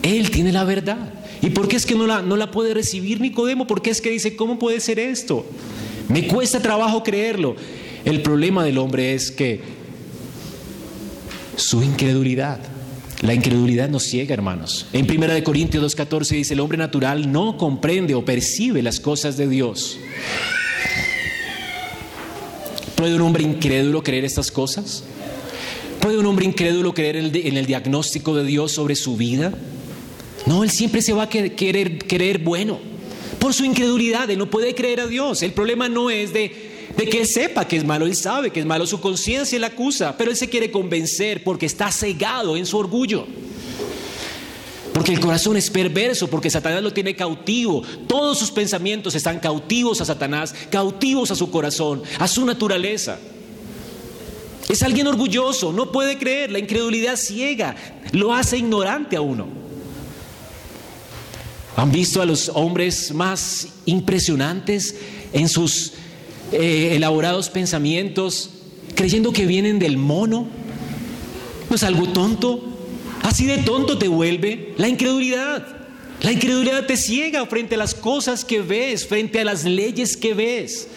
[0.04, 1.13] Él tiene la verdad.
[1.41, 3.65] ¿Y por qué es que no la, no la puede recibir Nicodemo?
[3.65, 5.45] ¿Por qué es que dice, ¿cómo puede ser esto?
[6.08, 7.56] Me cuesta trabajo creerlo.
[8.06, 9.62] El problema del hombre es que
[11.56, 12.60] su incredulidad,
[13.22, 14.88] la incredulidad nos ciega, hermanos.
[14.94, 19.48] En 1 Corintios 2.14 dice, el hombre natural no comprende o percibe las cosas de
[19.48, 19.98] Dios.
[22.96, 25.04] ¿Puede un hombre incrédulo creer estas cosas?
[26.00, 29.54] ¿Puede un hombre incrédulo creer en el diagnóstico de Dios sobre su vida?
[30.46, 32.80] No, él siempre se va a querer, querer bueno.
[33.40, 35.44] Por su incredulidad, él no puede creer a Dios.
[35.44, 36.69] El problema no es de
[37.00, 39.66] de que él sepa que es malo, él sabe que es malo, su conciencia le
[39.66, 43.26] acusa, pero él se quiere convencer porque está cegado en su orgullo.
[44.94, 47.84] Porque el corazón es perverso, porque Satanás lo tiene cautivo.
[48.06, 53.18] Todos sus pensamientos están cautivos a Satanás, cautivos a su corazón, a su naturaleza.
[54.68, 57.78] Es alguien orgulloso, no puede creer, la incredulidad ciega,
[58.12, 59.48] lo hace ignorante a uno.
[61.78, 64.98] ¿Han visto a los hombres más impresionantes
[65.32, 65.94] en sus
[66.52, 68.50] eh, elaborados pensamientos
[68.96, 70.48] creyendo que vienen del mono?
[71.70, 72.64] ¿No es algo tonto?
[73.21, 75.65] Así de tonto te vuelve la incredulidad.
[76.21, 80.34] La incredulidad te ciega frente a las cosas que ves, frente a las leyes que
[80.34, 80.88] ves.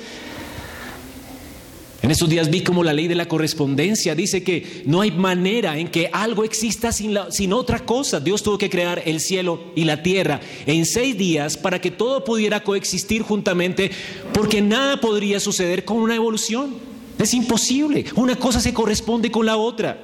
[2.03, 5.79] En estos días vi como la ley de la correspondencia dice que no hay manera
[5.79, 8.19] en que algo exista sin, sin, otra cosa.
[8.19, 12.25] Dios tuvo que crear el cielo y la tierra en seis días para que todo
[12.25, 13.93] pudiera coexistir juntamente,
[14.35, 16.75] porque nada podría suceder con una evolución.
[17.21, 18.05] Es imposible.
[18.17, 20.01] Una cosa se corresponde con la otra.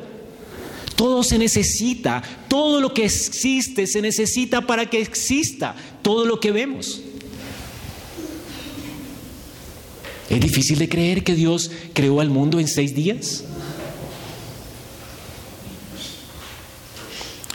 [0.95, 6.53] Todo se necesita, todo lo que existe se necesita para que exista todo lo que
[6.53, 7.03] vemos.
[10.31, 13.45] ¿Es difícil de creer que Dios creó al mundo en seis días?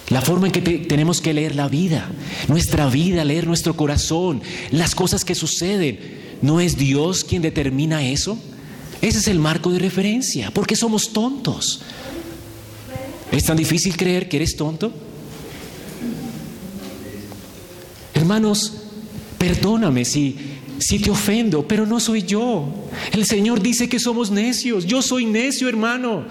[0.09, 2.11] La forma en que tenemos que leer la vida,
[2.47, 6.21] nuestra vida, leer nuestro corazón, las cosas que suceden.
[6.41, 8.37] ¿No es Dios quien determina eso?
[9.01, 11.81] Ese es el marco de referencia, porque somos tontos.
[13.31, 14.93] ¿Es tan difícil creer que eres tonto?
[18.13, 18.73] Hermanos,
[19.37, 20.37] perdóname si,
[20.83, 22.67] si te ofendo, pero no soy yo.
[23.13, 24.85] El Señor dice que somos necios.
[24.85, 26.25] Yo soy necio, hermano.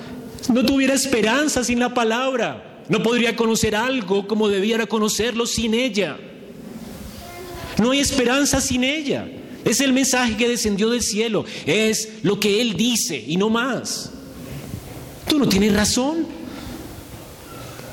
[0.53, 2.85] No tuviera esperanza sin la palabra.
[2.89, 6.19] No podría conocer algo como debiera conocerlo sin ella.
[7.79, 9.27] No hay esperanza sin ella.
[9.65, 11.47] Es el mensaje que descendió del cielo.
[11.65, 14.13] Es lo que Él dice y no más.
[15.29, 16.27] Tú no tienes razón.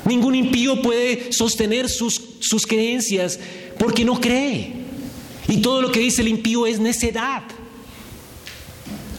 [0.04, 3.38] Ningún impío puede sostener sus, sus creencias
[3.78, 4.79] porque no cree.
[5.50, 7.42] Y todo lo que dice el impío es necedad.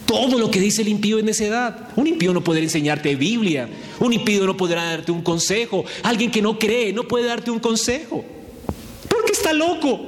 [0.05, 1.89] Todo lo que dice el impío es necedad.
[1.97, 3.69] Un impío no podrá enseñarte Biblia.
[3.99, 5.83] Un impío no podrá darte un consejo.
[6.03, 8.23] Alguien que no cree no puede darte un consejo.
[9.09, 10.07] Porque está loco.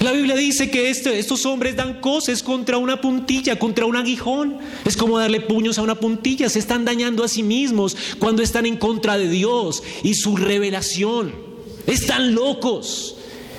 [0.00, 4.58] La Biblia dice que este, estos hombres dan cosas contra una puntilla, contra un aguijón.
[4.86, 6.48] Es como darle puños a una puntilla.
[6.48, 11.34] Se están dañando a sí mismos cuando están en contra de Dios y su revelación.
[11.86, 13.15] Están locos.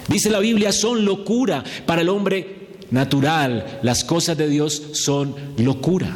[0.08, 3.80] Dice la Biblia, son locura para el hombre natural.
[3.84, 6.16] Las cosas de Dios son locura.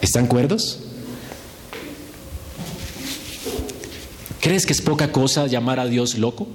[0.00, 0.80] ¿Están cuerdos?
[4.40, 6.48] ¿Crees que es poca cosa llamar a Dios loco?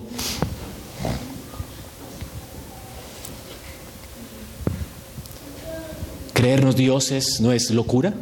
[6.33, 8.13] ¿Creernos dioses no es locura?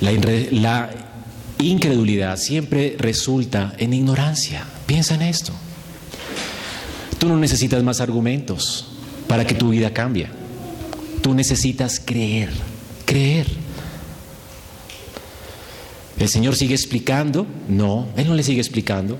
[0.00, 1.07] La,
[1.60, 4.64] incredulidad siempre resulta en ignorancia.
[4.86, 5.52] Piensa en esto.
[7.18, 8.86] Tú no necesitas más argumentos
[9.26, 10.28] para que tu vida cambie.
[11.22, 12.50] Tú necesitas creer,
[13.04, 13.46] creer.
[16.18, 17.46] ¿El Señor sigue explicando?
[17.68, 19.18] No, Él no le sigue explicando.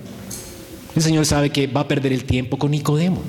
[0.96, 3.22] El Señor sabe que va a perder el tiempo con Nicodemo.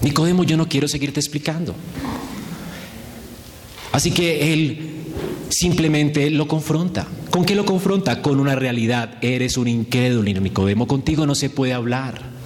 [0.00, 1.74] Nicodemo, yo no quiero seguirte explicando.
[3.92, 4.97] Así que Él
[5.48, 7.06] simplemente lo confronta.
[7.30, 8.22] ¿Con qué lo confronta?
[8.22, 9.18] Con una realidad.
[9.22, 10.86] Eres un incrédulo, Nicodemo.
[10.86, 12.38] Contigo no se puede hablar.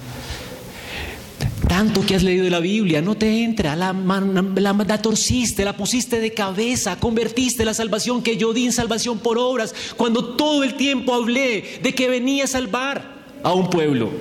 [1.67, 6.19] Tanto que has leído la Biblia, no te entra, la, la, la, torciste, la pusiste
[6.19, 10.75] de cabeza, convertiste la salvación que yo di en salvación por obras, cuando todo el
[10.75, 14.11] tiempo hablé de que venía a salvar a un pueblo.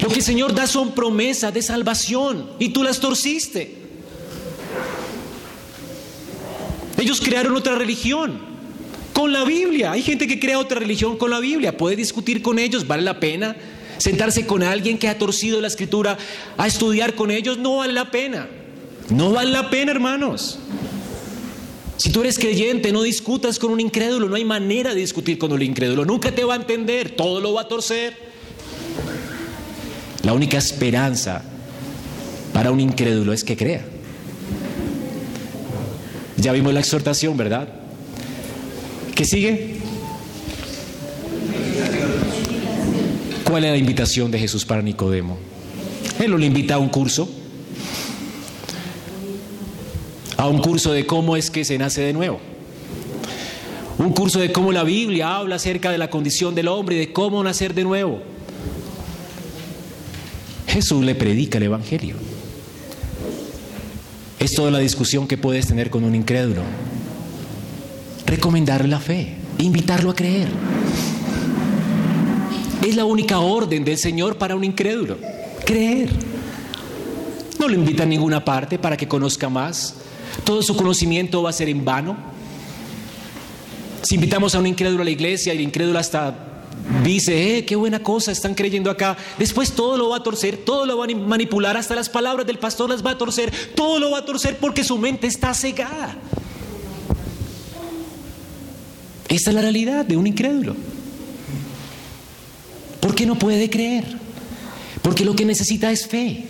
[0.00, 3.83] Lo que el Señor da son promesas de salvación y tú las torciste.
[7.04, 8.38] Ellos crearon otra religión
[9.12, 9.92] con la Biblia.
[9.92, 11.76] Hay gente que crea otra religión con la Biblia.
[11.76, 13.56] Puede discutir con ellos, vale la pena.
[13.98, 16.16] Sentarse con alguien que ha torcido la escritura
[16.56, 18.48] a estudiar con ellos no vale la pena.
[19.10, 20.58] No vale la pena, hermanos.
[21.98, 24.26] Si tú eres creyente, no discutas con un incrédulo.
[24.30, 26.06] No hay manera de discutir con un incrédulo.
[26.06, 27.10] Nunca te va a entender.
[27.10, 28.16] Todo lo va a torcer.
[30.22, 31.42] La única esperanza
[32.54, 33.93] para un incrédulo es que crea.
[36.44, 37.66] Ya vimos la exhortación, ¿verdad?
[39.14, 39.76] ¿Qué sigue?
[43.44, 45.38] ¿Cuál es la invitación de Jesús para Nicodemo?
[46.22, 47.30] Él lo invita a un curso,
[50.36, 52.38] a un curso de cómo es que se nace de nuevo.
[53.96, 57.12] Un curso de cómo la Biblia habla acerca de la condición del hombre y de
[57.14, 58.20] cómo nacer de nuevo.
[60.66, 62.33] Jesús le predica el Evangelio.
[64.44, 66.60] Es toda la discusión que puedes tener con un incrédulo.
[68.26, 70.48] Recomendarle la fe, invitarlo a creer.
[72.86, 75.16] Es la única orden del Señor para un incrédulo,
[75.64, 76.10] creer.
[77.58, 79.94] No lo invita a ninguna parte para que conozca más.
[80.44, 82.14] Todo su conocimiento va a ser en vano.
[84.02, 86.43] Si invitamos a un incrédulo a la iglesia el incrédulo hasta
[87.02, 89.16] dice, eh, qué buena cosa están creyendo acá.
[89.38, 92.58] Después todo lo va a torcer, todo lo va a manipular, hasta las palabras del
[92.58, 96.16] pastor las va a torcer, todo lo va a torcer porque su mente está cegada.
[99.28, 100.76] Esta es la realidad de un incrédulo.
[103.00, 104.04] ¿Por qué no puede creer?
[105.02, 106.44] Porque lo que necesita es fe.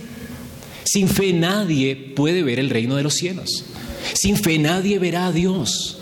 [0.84, 3.64] Sin fe nadie puede ver el reino de los cielos.
[4.12, 5.98] Sin fe nadie verá a Dios.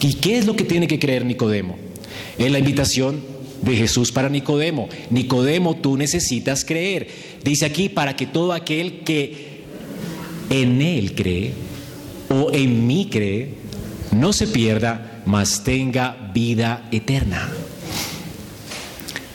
[0.00, 1.87] ¿Y qué es lo que tiene que creer Nicodemo?
[2.38, 3.20] Es la invitación
[3.62, 4.88] de Jesús para Nicodemo.
[5.10, 7.08] Nicodemo, tú necesitas creer.
[7.42, 9.62] Dice aquí, para que todo aquel que
[10.50, 11.52] en Él cree
[12.28, 13.48] o en mí cree,
[14.12, 17.50] no se pierda, mas tenga vida eterna.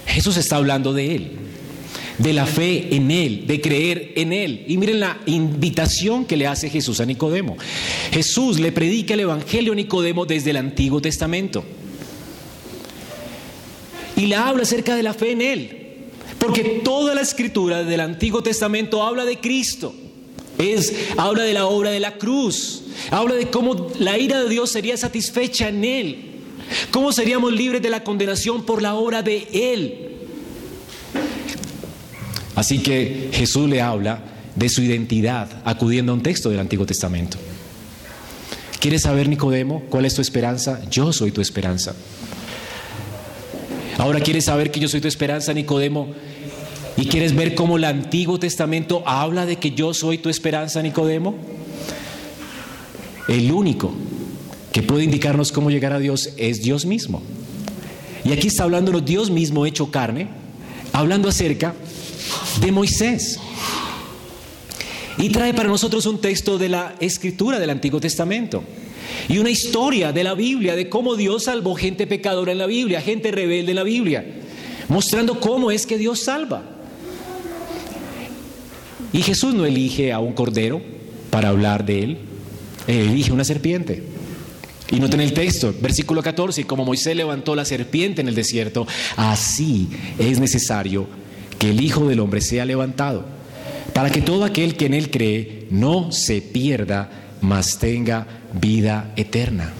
[0.08, 1.32] Jesús está hablando de Él.
[2.18, 4.66] de la fe en Él, de creer en Él.
[4.68, 7.58] Y miren la invitación que le hace Jesús a Nicodemo.
[8.12, 11.64] Jesús le predica el Evangelio a Nicodemo desde el Antiguo Testamento.
[14.24, 15.78] Y le habla acerca de la fe en Él.
[16.40, 19.94] Porque toda la escritura del Antiguo Testamento habla de Cristo.
[20.58, 22.84] Es, habla de la obra de la cruz.
[23.12, 26.26] Habla de cómo la ira de Dios sería satisfecha en Él.
[26.90, 30.12] Cómo seríamos libres de la condenación por la obra de Él.
[32.56, 34.24] Así que Jesús le habla
[34.56, 37.38] de su identidad acudiendo a un texto del Antiguo Testamento.
[38.80, 40.80] ¿Quieres saber, Nicodemo, cuál es tu esperanza?
[40.90, 41.94] Yo soy tu esperanza.
[43.98, 46.08] Ahora quieres saber que yo soy tu esperanza, Nicodemo,
[46.98, 51.36] y quieres ver cómo el Antiguo Testamento habla de que yo soy tu esperanza, Nicodemo.
[53.28, 53.94] El único
[54.72, 57.22] que puede indicarnos cómo llegar a Dios es Dios mismo.
[58.24, 60.28] Y aquí está hablando Dios mismo hecho carne,
[60.92, 61.74] hablando acerca
[62.62, 63.40] de Moisés.
[65.18, 68.64] Y trae para nosotros un texto de la escritura del Antiguo Testamento.
[69.28, 73.02] Y una historia de la Biblia, de cómo Dios salvó gente pecadora en la Biblia,
[73.02, 74.26] gente rebelde en la Biblia,
[74.90, 76.64] mostrando cómo es que Dios salva.
[79.12, 80.82] Y Jesús no elige a un cordero
[81.30, 82.18] para hablar de él,
[82.88, 84.04] él elige una serpiente.
[84.92, 88.86] Y noten el texto, versículo 14, como Moisés levantó la serpiente en el desierto,
[89.16, 89.90] así
[90.20, 91.08] es necesario
[91.58, 93.26] que el Hijo del Hombre sea levantado,
[93.94, 97.10] para que todo aquel que en él cree no se pierda,
[97.42, 99.74] mas tenga vida eterna.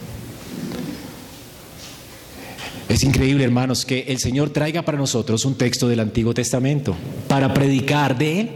[2.90, 6.96] Es increíble, hermanos, que el Señor traiga para nosotros un texto del Antiguo Testamento
[7.28, 8.50] para predicar de Él.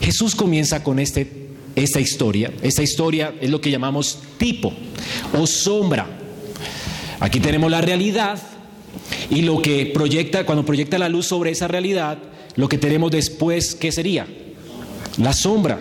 [0.00, 2.52] Jesús comienza con este, esta historia.
[2.62, 4.72] Esta historia es lo que llamamos tipo
[5.32, 6.06] o sombra.
[7.20, 8.38] Aquí tenemos la realidad
[9.30, 12.18] y lo que proyecta, cuando proyecta la luz sobre esa realidad,
[12.56, 14.26] lo que tenemos después, ¿qué sería?
[15.16, 15.80] La sombra.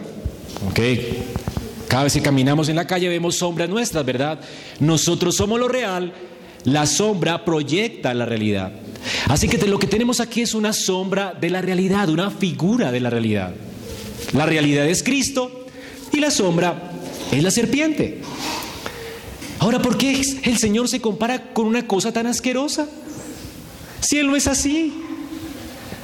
[0.70, 0.80] ¿Ok?
[1.94, 4.40] Cada vez que caminamos en la calle vemos sombras nuestras, ¿verdad?
[4.80, 6.12] Nosotros somos lo real,
[6.64, 8.72] la sombra proyecta la realidad.
[9.28, 13.00] Así que lo que tenemos aquí es una sombra de la realidad, una figura de
[13.00, 13.54] la realidad.
[14.34, 15.68] La realidad es Cristo
[16.12, 16.94] y la sombra
[17.32, 18.22] es la serpiente.
[19.60, 22.88] Ahora, ¿por qué el Señor se compara con una cosa tan asquerosa?
[24.00, 25.00] Si Él no es así.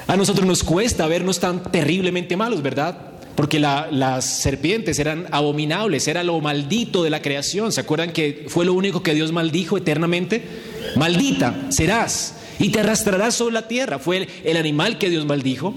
[0.05, 3.08] A nosotros nos cuesta vernos tan terriblemente malos, ¿verdad?
[3.39, 7.71] Porque las serpientes eran abominables, era lo maldito de la creación.
[7.71, 10.43] ¿Se acuerdan que fue lo único que Dios maldijo eternamente?
[10.97, 13.97] Maldita serás y te arrastrarás sobre la tierra.
[13.97, 15.73] Fue el animal que Dios maldijo.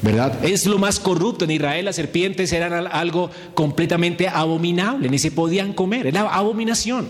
[0.00, 0.44] ¿verdad?
[0.44, 1.44] Es lo más corrupto.
[1.44, 7.06] En Israel las serpientes eran algo completamente abominable, ni se podían comer, era abominación.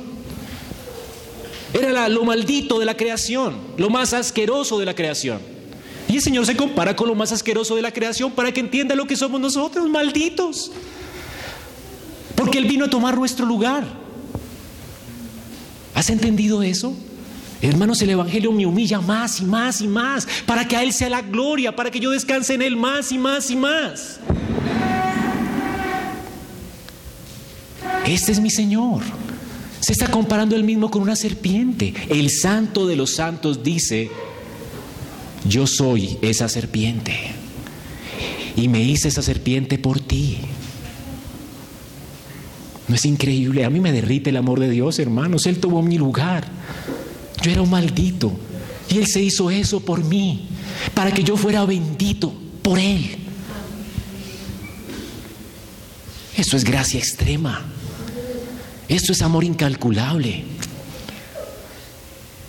[1.73, 5.52] Era lo maldito de la creación, lo más asqueroso de la creación.
[6.09, 8.95] Y el Señor se compara con lo más asqueroso de la creación para que entienda
[8.95, 10.73] lo que somos nosotros, malditos.
[12.35, 13.85] Porque Él vino a tomar nuestro lugar.
[15.95, 16.95] ¿Has entendido eso?
[17.63, 21.09] Hermanos, el Evangelio me humilla más y más y más para que a Él sea
[21.09, 24.19] la gloria, para que yo descanse en Él más y más y más.
[28.05, 29.03] Este es mi Señor.
[29.79, 31.95] Se está comparando Él mismo con una serpiente.
[32.09, 34.11] El santo de los santos dice,
[35.49, 37.15] yo soy esa serpiente.
[38.57, 40.39] Y me hice esa serpiente por ti.
[42.89, 43.65] ¿No es increíble?
[43.65, 45.47] A mí me derrite el amor de Dios, hermanos.
[45.47, 46.47] Él tomó mi lugar.
[47.43, 48.33] Yo era un maldito
[48.89, 50.49] y Él se hizo eso por mí,
[50.95, 52.33] para que yo fuera bendito
[52.63, 53.17] por Él.
[56.37, 57.63] Eso es gracia extrema.
[58.89, 60.45] Esto es amor incalculable.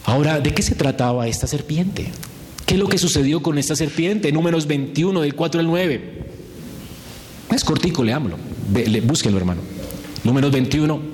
[0.06, 2.12] Ahora, ¿de qué se trataba esta serpiente?
[2.66, 4.32] ¿Qué es lo que sucedió con esta serpiente?
[4.32, 6.24] Números 21, del 4 al 9.
[7.52, 8.38] Es cortico, leámoslo.
[9.04, 9.62] Búsquenlo, hermano.
[10.24, 11.14] Números 21,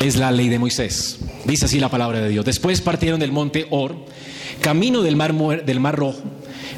[0.00, 1.18] es la ley de Moisés.
[1.44, 2.44] Dice así la palabra de Dios.
[2.44, 3.94] Después partieron del monte Or,
[4.60, 5.34] camino del mar,
[5.64, 6.20] del mar Rojo,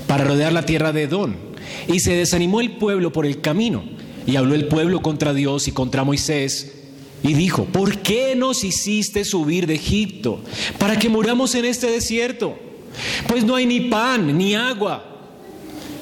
[0.07, 1.50] para rodear la tierra de Edón.
[1.89, 3.83] Y se desanimó el pueblo por el camino.
[4.27, 6.73] Y habló el pueblo contra Dios y contra Moisés.
[7.23, 10.41] Y dijo, ¿por qué nos hiciste subir de Egipto
[10.79, 12.59] para que muramos en este desierto?
[13.27, 15.05] Pues no hay ni pan ni agua.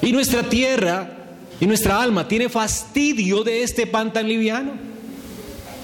[0.01, 4.73] Y nuestra tierra y nuestra alma tiene fastidio de este pan tan liviano.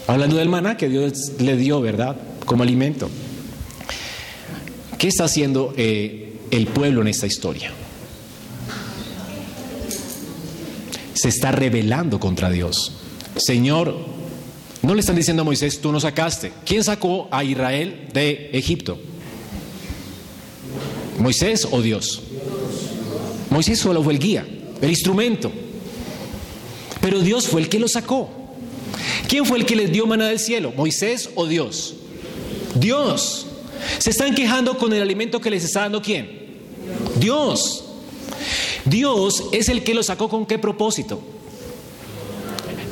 [0.07, 2.15] Hablando del maná que Dios le dio, ¿verdad?
[2.45, 3.09] Como alimento.
[4.97, 7.71] ¿Qué está haciendo eh, el pueblo en esta historia?
[11.15, 12.91] Se está rebelando contra Dios.
[13.37, 13.95] Señor,
[14.81, 16.51] no le están diciendo a Moisés, tú nos sacaste.
[16.65, 18.99] ¿Quién sacó a Israel de Egipto?
[21.17, 22.21] ¿Moisés o Dios?
[23.49, 24.45] Moisés solo fue el guía,
[24.81, 25.51] el instrumento.
[27.01, 28.29] Pero Dios fue el que lo sacó.
[29.27, 30.73] ¿Quién fue el que les dio maná del cielo?
[30.75, 31.95] ¿Moisés o Dios?
[32.75, 33.47] Dios.
[33.99, 36.57] ¿Se están quejando con el alimento que les está dando quién?
[37.19, 37.85] Dios.
[38.85, 41.19] Dios es el que los sacó con qué propósito?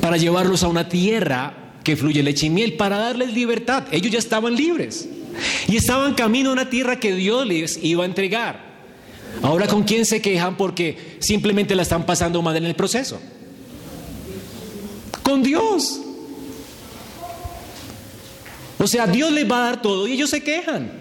[0.02, 3.86] Para llevarlos a una tierra que fluye leche y miel, para darles libertad.
[3.92, 5.08] Ellos ya estaban libres.
[5.68, 8.74] Y estaban camino a una tierra que Dios les iba a entregar.
[9.42, 13.20] Ahora, ¿con quién se quejan porque simplemente la están pasando mal en el proceso?
[15.22, 16.02] Con Dios.
[18.78, 20.92] O sea, Dios les va a dar todo y ellos se quejan.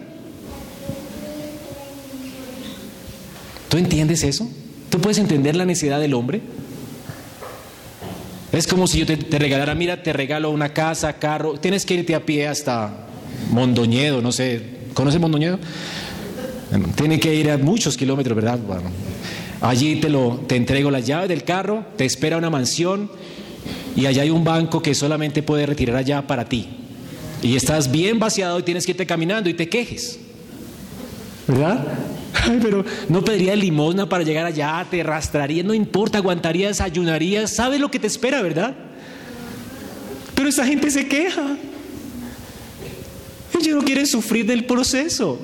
[3.68, 4.48] ¿Tú entiendes eso?
[4.92, 6.42] ¿Tú puedes entender la necesidad del hombre?
[8.52, 12.14] Es como si yo te, regalara, mira, te regalo una casa, carro, tienes que irte
[12.14, 13.06] a pie hasta
[13.50, 14.62] Mondoñedo, no sé,
[14.92, 15.58] ¿conoces Mondoñedo?
[16.94, 18.58] tiene que ir a muchos kilómetros, ¿verdad?
[18.58, 18.90] Bueno,
[19.62, 23.10] allí te, lo, te entrego las llaves del carro, te espera una mansión
[23.96, 26.68] y allá hay un banco que solamente puede retirar allá para ti.
[27.40, 30.18] Y estás bien vaciado y tienes que irte caminando y te quejes.
[31.46, 31.82] ¿Verdad?
[32.34, 37.80] Ay, pero no pediría limosna para llegar allá, te arrastraría, no importa, aguantarías, ayunarías, sabes
[37.80, 38.74] lo que te espera, ¿verdad?
[40.34, 41.56] Pero esa gente se queja.
[43.60, 45.38] Ellos no quieren sufrir del proceso.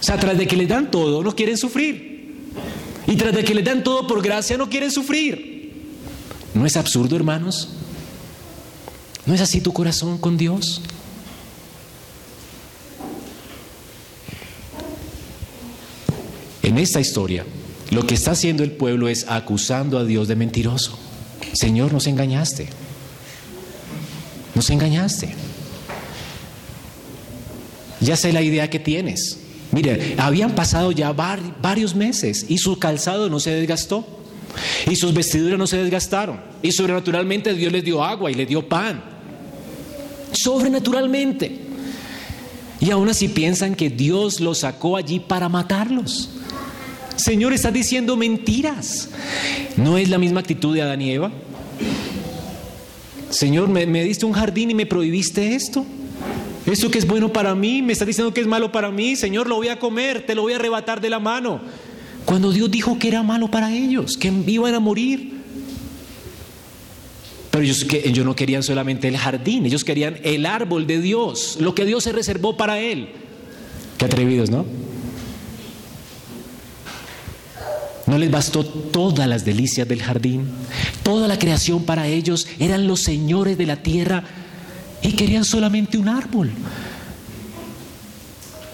[0.00, 2.10] O sea, tras de que les dan todo, no quieren sufrir.
[3.06, 5.72] Y tras de que les dan todo por gracia, no quieren sufrir.
[6.54, 7.70] ¿No es absurdo, hermanos?
[9.26, 10.82] ¿No es así tu corazón con Dios?
[16.80, 17.44] Esta historia,
[17.90, 20.98] lo que está haciendo el pueblo es acusando a Dios de mentiroso.
[21.52, 22.68] Señor, nos engañaste.
[24.54, 25.34] Nos engañaste.
[28.00, 29.38] Ya sé la idea que tienes.
[29.72, 34.06] Mire, habían pasado ya varios meses y su calzado no se desgastó.
[34.90, 36.40] Y sus vestiduras no se desgastaron.
[36.62, 39.02] Y sobrenaturalmente Dios les dio agua y les dio pan.
[40.32, 41.60] Sobrenaturalmente.
[42.80, 46.30] Y aún así piensan que Dios los sacó allí para matarlos.
[47.20, 49.10] Señor, estás diciendo mentiras.
[49.76, 51.30] ¿No es la misma actitud de Adán y Eva?
[53.28, 55.84] Señor, me, diste un jardín y me prohibiste esto.
[56.66, 59.16] Esto que es bueno para mí, me estás diciendo que es malo para mí.
[59.16, 61.60] Señor, lo voy a comer, te lo voy a arrebatar de la mano.
[62.24, 65.40] Cuando Dios dijo que era malo para ellos, que iban a morir.
[67.50, 71.74] Pero ellos, ellos no querían solamente el jardín, ellos querían el árbol de Dios, lo
[71.74, 73.08] que Dios se reservó para él.
[73.98, 74.64] Qué atrevidos, ¿no?
[78.10, 80.48] No les bastó todas las delicias del jardín.
[81.04, 84.24] Toda la creación para ellos eran los señores de la tierra
[85.00, 86.50] y querían solamente un árbol.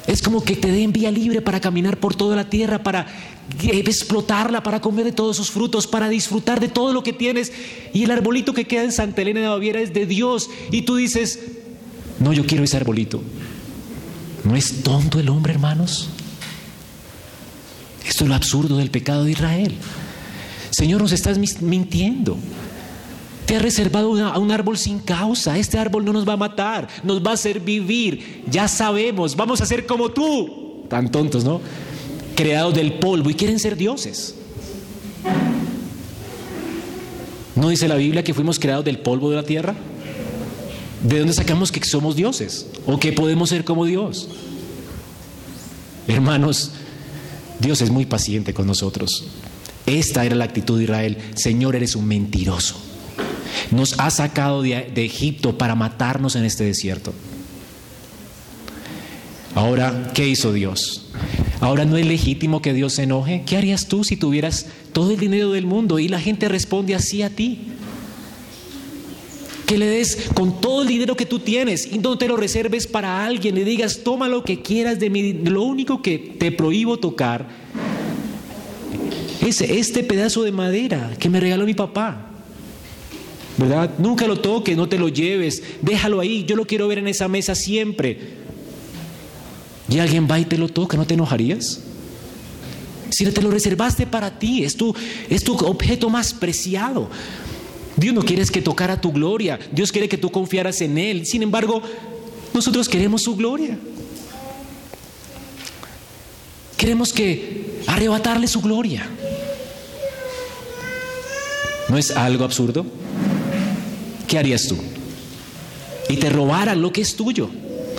[0.06, 3.08] Es como que te den vía libre para caminar por toda la tierra, para
[3.62, 7.52] explotarla, para comer de todos sus frutos, para disfrutar de todo lo que tienes.
[7.92, 10.48] Y el arbolito que queda en Santa Elena de Baviera es de Dios.
[10.70, 11.40] Y tú dices,
[12.20, 13.22] no, yo quiero ese arbolito.
[14.44, 16.08] ¿No es tonto el hombre, hermanos?
[18.06, 19.74] Esto es lo absurdo del pecado de Israel.
[20.70, 22.36] Señor, nos estás mintiendo.
[23.46, 25.58] Te ha reservado a un árbol sin causa.
[25.58, 28.44] Este árbol no nos va a matar, nos va a hacer vivir.
[28.50, 30.84] Ya sabemos, vamos a ser como tú.
[30.88, 31.60] Tan tontos, ¿no?
[32.34, 34.34] Creados del polvo y quieren ser dioses.
[37.54, 39.74] ¿No dice la Biblia que fuimos creados del polvo de la tierra?
[41.02, 42.66] ¿De dónde sacamos que somos dioses?
[42.86, 44.28] ¿O que podemos ser como Dios?
[46.06, 46.72] Hermanos,
[47.60, 49.24] Dios es muy paciente con nosotros.
[49.86, 51.18] Esta era la actitud de Israel.
[51.34, 52.76] Señor, eres un mentiroso.
[53.70, 57.14] Nos ha sacado de, Egipto para matarnos en este desierto.
[59.54, 61.06] Ahora, ¿qué hizo Dios?
[61.60, 63.42] Ahora no es legítimo que Dios se enoje.
[63.46, 67.22] ¿Qué harías tú si tuvieras todo el dinero del mundo y la gente responde así
[67.22, 67.72] a ti?
[69.66, 72.86] Que le des con todo el dinero que tú tienes y no te lo reserves
[72.86, 76.98] para alguien, le digas, toma lo que quieras de mí, lo único que te prohíbo
[76.98, 77.46] tocar
[79.40, 82.22] es este pedazo de madera que me regaló mi papá.
[83.58, 83.94] ¿Verdad?
[83.98, 87.26] Nunca lo toques, no te lo lleves, déjalo ahí, yo lo quiero ver en esa
[87.26, 88.18] mesa siempre.
[89.88, 91.80] Y alguien va y te lo toca, ¿no te enojarías?
[93.08, 94.94] Si te lo reservaste para ti, es tu,
[95.30, 97.08] es tu objeto más preciado.
[97.96, 101.24] Dios no quiere que tocara tu gloria, Dios quiere que tú confiaras en Él.
[101.26, 101.82] Sin embargo,
[102.52, 103.78] nosotros queremos su gloria.
[106.76, 109.08] Queremos que arrebatarle su gloria.
[111.88, 112.84] ¿No es algo absurdo?
[114.26, 114.76] ¿Qué harías tú?
[116.08, 117.48] Y te robaran lo que es tuyo.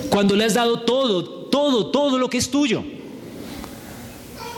[0.09, 2.83] Cuando le has dado todo, todo, todo lo que es tuyo.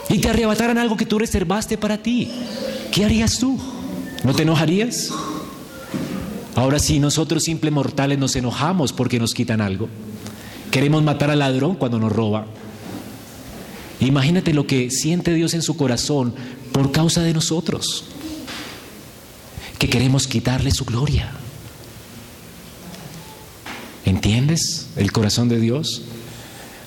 [0.08, 2.30] Y te arrebataran algo que tú reservaste para ti.
[2.92, 3.58] ¿Qué harías tú?
[4.24, 5.10] ¿No te enojarías?
[6.54, 9.88] Ahora sí, nosotros simples mortales nos enojamos porque nos quitan algo.
[10.70, 12.46] Queremos matar al ladrón cuando nos roba.
[14.00, 16.34] Imagínate lo que siente Dios en su corazón
[16.72, 18.04] por causa de nosotros,
[19.78, 21.32] que queremos quitarle su gloria.
[24.04, 26.02] ¿Entiendes el corazón de Dios?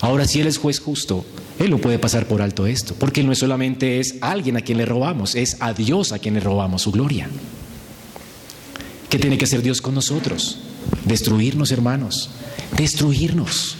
[0.02, 1.24] Ahora, si Él es juez justo,
[1.60, 4.86] Él no puede pasar por alto esto, porque no solamente es alguien a quien le
[4.86, 7.30] robamos, es a Dios a quien le robamos su gloria.
[9.14, 10.58] ¿Qué tiene que hacer Dios con nosotros?
[11.06, 12.32] Destruirnos, hermanos,
[12.76, 13.78] destruirnos.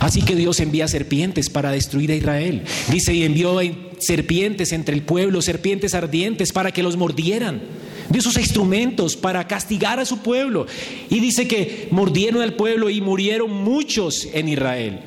[0.00, 2.62] Así que Dios envía serpientes para destruir a Israel.
[2.90, 3.58] Dice, y envió
[3.98, 7.62] serpientes entre el pueblo, serpientes ardientes para que los mordieran.
[8.10, 10.66] De esos instrumentos para castigar a su pueblo.
[11.08, 15.00] Y dice que mordieron al pueblo y murieron muchos en Israel.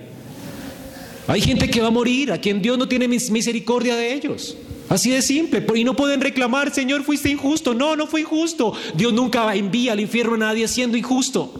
[1.28, 4.58] Hay gente que va a morir, a quien Dios no tiene misericordia de ellos.
[4.92, 5.66] Así de simple.
[5.74, 7.74] Y no pueden reclamar, Señor, fuiste injusto.
[7.74, 8.74] No, no fue injusto.
[8.94, 11.54] Dios nunca envía al infierno a nadie siendo injusto.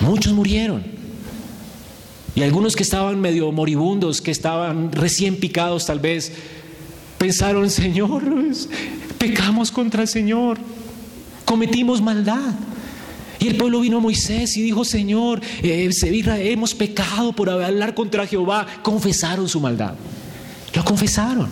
[0.00, 0.82] Muchos murieron.
[2.34, 6.32] Y algunos que estaban medio moribundos, que estaban recién picados tal vez,
[7.16, 8.24] pensaron, Señor,
[9.18, 10.58] pecamos contra el Señor,
[11.44, 12.54] cometimos maldad.
[13.40, 18.26] Y el pueblo vino a Moisés y dijo, Señor, eh, hemos pecado por hablar contra
[18.26, 18.66] Jehová.
[18.82, 19.94] Confesaron su maldad.
[20.74, 21.48] Lo confesaron.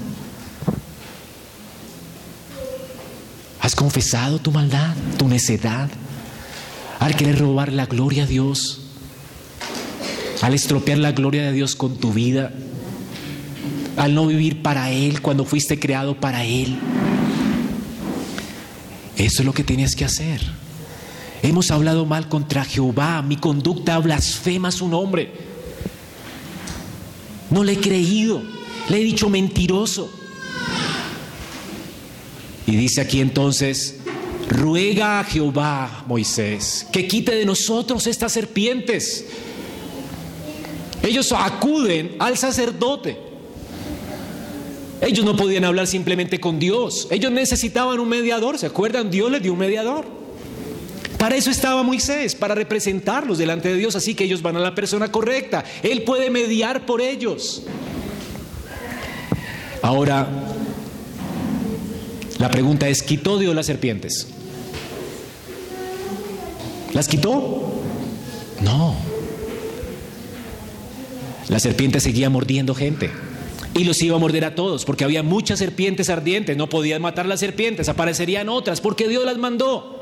[3.61, 5.89] ¿Has confesado tu maldad, tu necedad?
[7.01, 8.83] Al querer robar la gloria a Dios,
[10.43, 12.53] al estropear la gloria de Dios con tu vida,
[13.97, 16.79] al no vivir para Él cuando fuiste creado para Él.
[19.17, 20.58] Eso es lo que tienes que hacer.
[21.43, 25.33] Hemos hablado mal contra Jehová, mi conducta blasfema su nombre.
[27.51, 28.43] No le he creído,
[28.89, 30.11] le he dicho mentiroso.
[32.67, 34.01] Y dice aquí entonces,
[34.49, 39.25] ruega a Jehová, Moisés, que quite de nosotros estas serpientes.
[41.03, 43.17] Ellos acuden al sacerdote.
[45.01, 47.07] Ellos no podían hablar simplemente con Dios.
[47.11, 48.59] Ellos necesitaban un mediador.
[48.59, 49.11] ¿Se acuerdan?
[49.11, 50.18] Dios les dio un mediador.
[51.19, 53.97] Para eso estaba Moisés, para representarlos delante de Dios.
[53.97, 55.65] Así que ellos van a la persona correcta.
[55.83, 57.65] Él puede mediar por ellos.
[59.83, 60.29] Ahora,
[62.39, 64.29] la pregunta es, ¿quitó Dios las serpientes?
[66.93, 67.83] ¿Las quitó?
[68.61, 68.95] No.
[71.49, 73.11] La serpiente seguía mordiendo gente
[73.75, 77.27] y los iba a morder a todos, porque había muchas serpientes ardientes, no podían matar
[77.27, 79.98] las serpientes, aparecerían otras, porque Dios las mandó.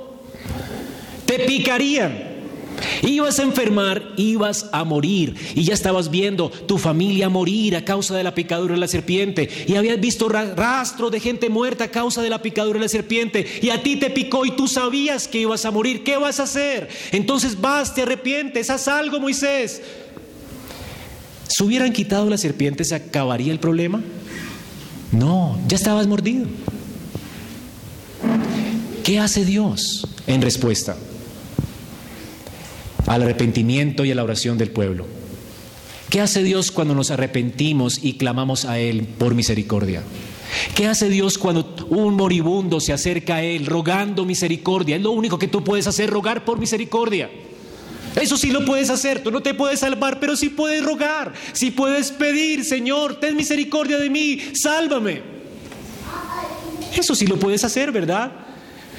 [1.27, 2.37] Te picarían.
[3.03, 5.35] Ibas a enfermar, ibas a morir.
[5.55, 9.49] Y ya estabas viendo tu familia morir a causa de la picadura de la serpiente.
[9.67, 13.47] Y habías visto rastro de gente muerta a causa de la picadura de la serpiente.
[13.63, 16.05] Y a ti te picó y tú sabías que ibas a morir.
[16.05, 16.89] ¿Qué vas a hacer?
[17.13, 19.83] Entonces vas, te arrepientes, haz algo, Moisés.
[21.49, 24.03] Si hubieran quitado la serpiente, ¿se acabaría el problema?
[25.13, 26.47] No, ya estabas mordido.
[29.05, 30.97] ¿Qué hace Dios en respuesta
[33.07, 35.07] al arrepentimiento y a la oración del pueblo?
[36.11, 40.03] ¿Qué hace Dios cuando nos arrepentimos y clamamos a Él por misericordia?
[40.75, 44.97] ¿Qué hace Dios cuando un moribundo se acerca a Él rogando misericordia?
[44.97, 47.29] Es lo único que tú puedes hacer, rogar por misericordia.
[48.15, 51.71] Eso sí lo puedes hacer, tú no te puedes salvar, pero sí puedes rogar, sí
[51.71, 55.21] puedes pedir, Señor, ten misericordia de mí, sálvame.
[56.97, 58.46] Eso sí lo puedes hacer, ¿verdad?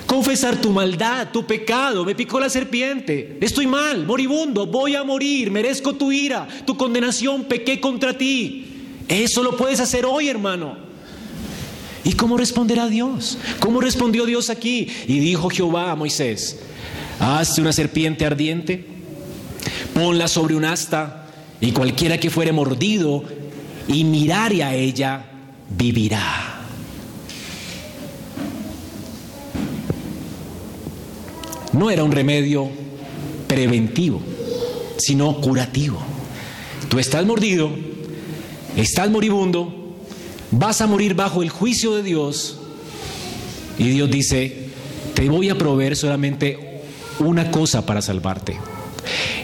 [0.07, 5.51] Confesar tu maldad, tu pecado, me picó la serpiente, estoy mal, moribundo, voy a morir,
[5.51, 8.65] merezco tu ira, tu condenación, pequé contra ti.
[9.07, 10.77] Eso lo puedes hacer hoy, hermano.
[12.03, 13.37] ¿Y cómo responderá Dios?
[13.59, 14.87] ¿Cómo respondió Dios aquí?
[15.07, 16.61] Y dijo Jehová a Moisés,
[17.19, 18.97] hazte una serpiente ardiente
[19.97, 21.25] ponla sobre un asta
[21.59, 23.23] y cualquiera que fuere mordido
[23.87, 25.25] y mirare a ella,
[25.69, 26.56] vivirá.
[31.77, 32.69] No era un remedio
[33.47, 34.19] preventivo,
[34.97, 35.99] sino curativo.
[36.89, 37.69] Tú estás mordido,
[38.75, 39.95] estás moribundo,
[40.49, 42.59] vas a morir bajo el juicio de Dios
[43.77, 44.69] y Dios dice,
[45.13, 46.81] te voy a proveer solamente
[47.19, 48.57] una cosa para salvarte.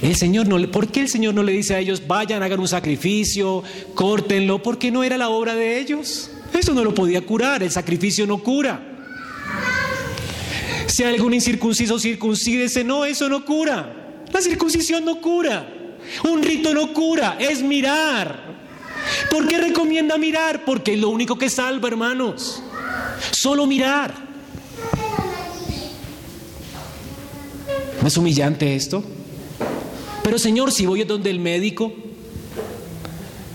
[0.02, 2.68] El Señor no, ¿Por qué el Señor no le dice a ellos, vayan, hagan un
[2.68, 3.64] sacrificio,
[3.94, 4.62] córtenlo?
[4.64, 6.32] Porque no era la obra de ellos.
[6.52, 8.93] Eso no lo podía curar, el sacrificio no cura.
[10.94, 12.84] Si hay algún incircunciso, circuncídese.
[12.84, 14.22] No, eso no cura.
[14.32, 15.68] La circuncisión no cura.
[16.24, 18.54] Un rito no cura, es mirar.
[19.32, 20.64] ¿Por qué recomienda mirar?
[20.66, 22.62] Porque es lo único que salva, hermanos.
[23.32, 24.14] Solo mirar.
[28.00, 29.04] ¿No es humillante esto?
[30.24, 31.92] Pero Señor, si voy donde el médico,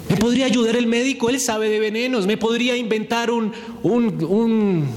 [0.08, 1.30] ¿me podría ayudar el médico?
[1.30, 2.26] Él sabe de venenos.
[2.26, 3.52] ¿Me podría inventar un,
[3.84, 4.88] un, un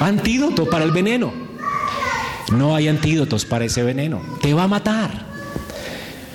[0.00, 1.32] antídoto para el veneno?
[2.52, 4.22] No hay antídotos para ese veneno.
[4.40, 5.26] Te va a matar.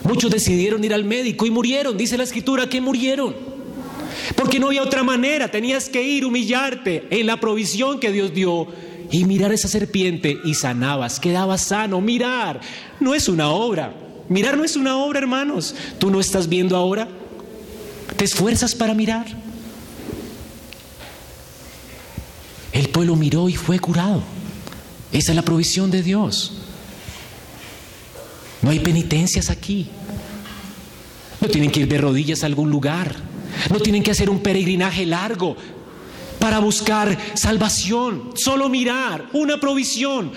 [0.04, 1.98] Muchos decidieron ir al médico y murieron.
[1.98, 3.36] Dice la escritura que murieron.
[4.36, 5.50] Porque no había otra manera.
[5.50, 8.68] Tenías que ir, humillarte en la provisión que Dios dio
[9.12, 12.02] y mirar esa serpiente y sanabas, quedabas sano.
[12.02, 12.62] Mirar
[13.00, 13.94] no es una obra.
[14.30, 15.76] Mirar no es una obra, hermanos.
[16.00, 17.08] Tú no estás viendo ahora.
[18.16, 19.26] ¿Te esfuerzas para mirar?
[23.02, 24.22] Pueblo miró y fue curado.
[25.12, 26.54] Esa es la provisión de Dios.
[28.62, 29.88] No hay penitencias aquí.
[31.42, 33.16] No tienen que ir de rodillas a algún lugar.
[33.72, 35.58] No tienen que hacer un peregrinaje largo
[36.38, 38.34] para buscar salvación.
[38.36, 40.32] Solo mirar una provisión,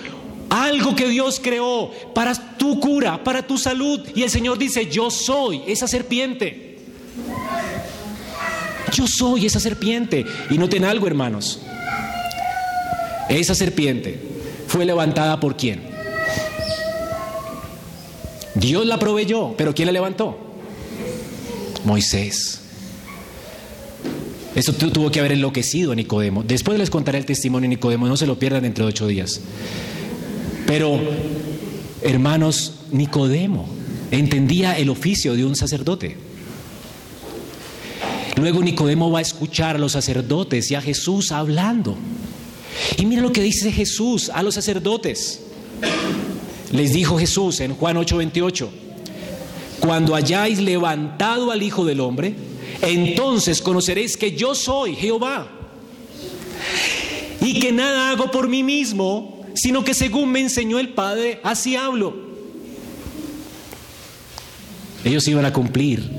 [0.49, 4.01] algo que Dios creó para tu cura, para tu salud.
[4.15, 6.79] Y el Señor dice, yo soy esa serpiente.
[8.91, 10.25] Yo soy esa serpiente.
[10.49, 11.61] Y noten algo, hermanos.
[13.29, 14.19] Esa serpiente
[14.67, 15.81] fue levantada por quién?
[18.55, 20.37] Dios la proveyó, pero ¿quién la levantó?
[21.83, 22.61] Moisés.
[24.55, 26.41] Eso tuvo que haber enloquecido a Nicodemo.
[26.43, 29.41] Después les contaré el testimonio de Nicodemo, no se lo pierdan dentro de ocho días.
[30.65, 30.99] Pero,
[32.01, 33.67] hermanos, Nicodemo
[34.11, 36.17] entendía el oficio de un sacerdote.
[38.37, 41.97] Luego Nicodemo va a escuchar a los sacerdotes y a Jesús hablando.
[42.97, 45.41] Y mira lo que dice Jesús a los sacerdotes.
[46.71, 48.69] Les dijo Jesús en Juan 8:28,
[49.79, 52.35] cuando hayáis levantado al Hijo del Hombre,
[52.81, 55.47] entonces conoceréis que yo soy Jehová.
[57.41, 61.75] Y que nada hago por mí mismo, sino que según me enseñó el Padre, así
[61.75, 62.25] hablo.
[65.03, 66.09] Ellos iban a cumplir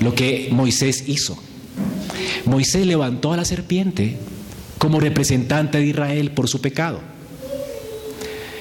[0.00, 1.38] lo que Moisés hizo.
[2.44, 4.18] Moisés levantó a la serpiente
[4.78, 7.00] como representante de Israel por su pecado.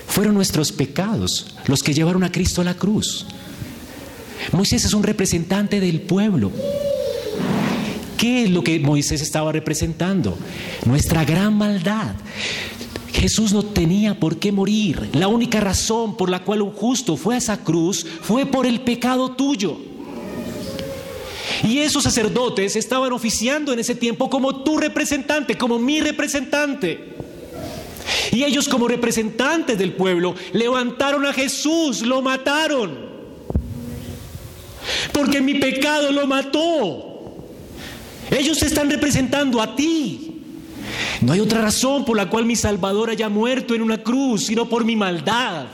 [0.08, 3.26] Fueron nuestros pecados los que llevaron a Cristo a la cruz.
[4.52, 6.52] Moisés es un representante del pueblo.
[8.18, 10.38] ¿Qué es lo que Moisés estaba representando?
[10.86, 12.16] Nuestra gran maldad.
[13.12, 15.10] Jesús no tenía por qué morir.
[15.14, 18.82] La única razón por la cual un justo fue a esa cruz fue por el
[18.82, 19.78] pecado tuyo.
[21.66, 27.16] Y esos sacerdotes estaban oficiando en ese tiempo como tu representante, como mi representante.
[28.32, 33.16] Y ellos como representantes del pueblo levantaron a Jesús, lo mataron.
[35.12, 37.16] Porque mi pecado lo mató.
[38.30, 40.42] Ellos están representando a ti.
[41.22, 44.70] No hay otra razón por la cual mi Salvador haya muerto en una cruz, sino
[44.70, 45.66] por mi maldad.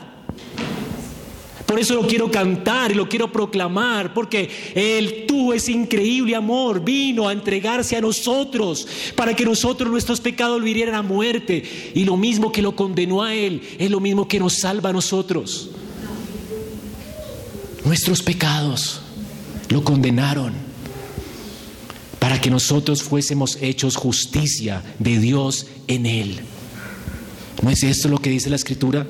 [1.71, 6.83] Por eso lo quiero cantar y lo quiero proclamar, porque Él tuvo ese increíble amor,
[6.83, 11.63] vino a entregarse a nosotros para que nosotros nuestros pecados vivieran a muerte.
[11.95, 14.91] Y lo mismo que lo condenó a Él, es lo mismo que nos salva a
[14.91, 15.69] nosotros.
[17.85, 18.99] Nuestros pecados
[19.69, 20.51] lo condenaron
[22.19, 26.41] para que nosotros fuésemos hechos justicia de Dios en Él.
[27.61, 29.07] ¿No es esto lo que dice la Escritura?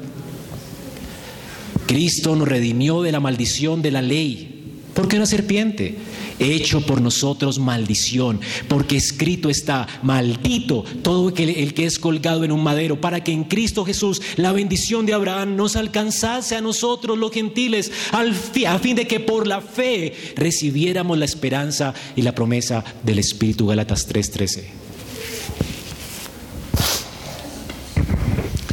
[1.91, 4.77] Cristo nos redimió de la maldición de la ley.
[4.93, 5.97] ¿Por qué una serpiente?
[6.39, 8.39] Hecho por nosotros maldición,
[8.69, 13.43] porque escrito está, maldito todo el que, es colgado en un madero, para que en
[13.43, 19.05] Cristo Jesús la bendición de Abraham nos alcanzase a nosotros los gentiles, a fin de
[19.05, 23.67] que por la fe recibiéramos la esperanza y la promesa del Espíritu.
[23.67, 24.63] Galatas 3:13.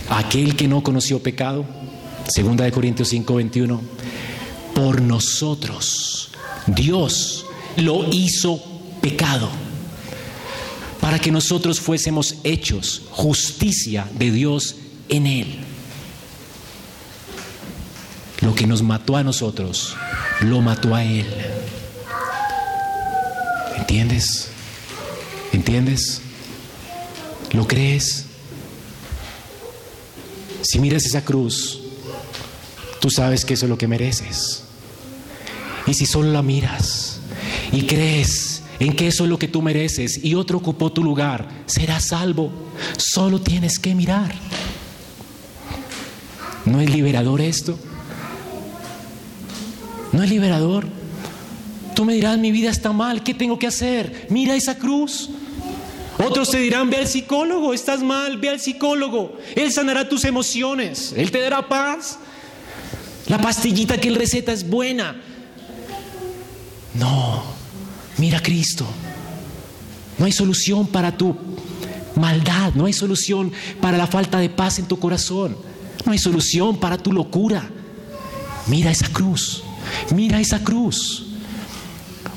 [0.08, 1.66] Aquel que no conoció pecado,
[2.28, 3.80] Segunda de Corintios 5:21,
[4.74, 6.28] por nosotros
[6.66, 8.62] Dios lo hizo
[9.00, 9.48] pecado
[11.00, 14.76] para que nosotros fuésemos hechos justicia de Dios
[15.08, 15.60] en él.
[18.42, 19.96] Lo que nos mató a nosotros,
[20.42, 21.26] lo mató a él.
[23.78, 24.50] ¿Entiendes?
[25.52, 26.20] ¿Entiendes?
[27.52, 28.26] ¿Lo crees?
[30.60, 31.87] Si miras esa cruz,
[33.00, 34.64] Tú sabes que eso es lo que mereces.
[35.86, 37.20] Y si solo la miras
[37.72, 41.48] y crees en que eso es lo que tú mereces y otro ocupó tu lugar,
[41.66, 42.52] serás salvo.
[42.96, 44.34] Solo tienes que mirar.
[46.64, 47.78] ¿No es liberador esto?
[50.12, 50.86] ¿No es liberador?
[51.94, 54.26] Tú me dirás, mi vida está mal, ¿qué tengo que hacer?
[54.30, 55.30] Mira esa cruz.
[56.18, 59.38] Otros te dirán, ve al psicólogo, estás mal, ve al psicólogo.
[59.54, 62.18] Él sanará tus emociones, Él te dará paz.
[63.28, 65.16] La pastillita que Él receta es buena.
[66.94, 67.42] No,
[68.16, 68.86] mira a Cristo.
[70.18, 71.36] No hay solución para tu
[72.16, 75.56] maldad, no hay solución para la falta de paz en tu corazón,
[76.04, 77.68] no hay solución para tu locura.
[78.66, 79.62] Mira esa cruz,
[80.14, 81.26] mira esa cruz.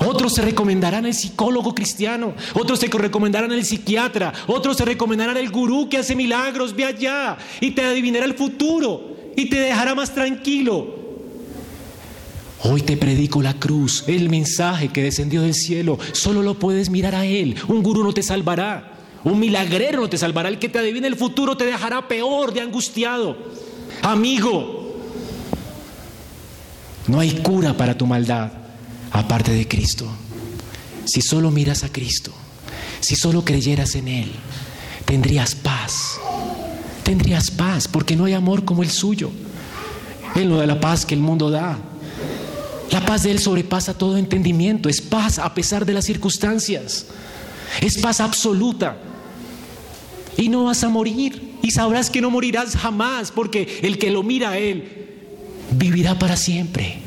[0.06, 5.50] Otros se recomendarán el psicólogo cristiano, otros se recomendarán el psiquiatra, otros se recomendarán el
[5.50, 10.14] gurú que hace milagros, ve allá y te adivinará el futuro y te dejará más
[10.14, 11.02] tranquilo.
[12.64, 15.98] Hoy te predico la cruz, el mensaje que descendió del cielo.
[16.12, 17.56] Solo lo puedes mirar a Él.
[17.68, 18.94] Un gurú no te salvará.
[19.24, 20.50] Un milagrero no te salvará.
[20.50, 23.36] El que te adivine el futuro te dejará peor de angustiado.
[24.04, 24.96] Amigo,
[27.08, 28.52] no hay cura para tu maldad
[29.12, 30.08] aparte de Cristo.
[31.06, 32.32] Si solo miras a Cristo,
[33.00, 34.32] si solo creyeras en Él,
[35.06, 36.20] tendrías paz.
[37.04, 39.32] Tendrías paz porque no hay amor como el suyo.
[40.36, 41.78] Él no da la paz que el mundo da.
[42.92, 44.90] La paz de Él sobrepasa todo entendimiento.
[44.90, 47.08] Es paz a pesar de las circunstancias.
[47.82, 48.98] Es paz absoluta.
[50.38, 51.58] Y no vas a morir.
[51.62, 55.08] Y sabrás que no morirás jamás porque el que lo mira a Él
[55.72, 57.02] vivirá para siempre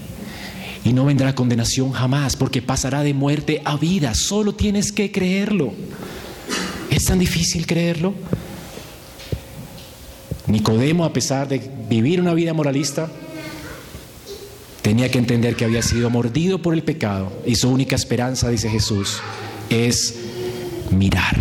[0.84, 4.14] y no vendrá condenación jamás, porque pasará de muerte a vida.
[4.14, 5.72] Solo tienes que creerlo.
[6.90, 8.12] ¿Es tan difícil creerlo?
[10.46, 13.08] Nicodemo, a pesar de vivir una vida moralista,
[14.82, 18.68] tenía que entender que había sido mordido por el pecado y su única esperanza, dice
[18.68, 19.20] Jesús,
[19.70, 20.14] es
[20.90, 21.40] mirar.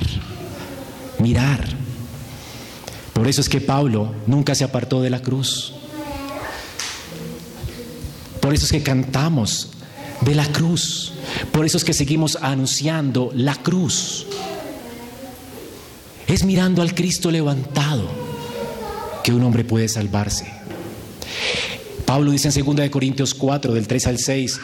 [1.19, 1.67] Mirar.
[3.11, 5.73] Por eso es que Pablo nunca se apartó de la cruz.
[8.39, 9.71] Por eso es que cantamos
[10.21, 11.13] de la cruz.
[11.51, 14.27] Por eso es que seguimos anunciando la cruz.
[16.27, 18.22] Es mirando al Cristo levantado
[19.23, 20.45] que un hombre puede salvarse.
[22.05, 24.59] Pablo dice en 2 Corintios 4, del 3 al 6,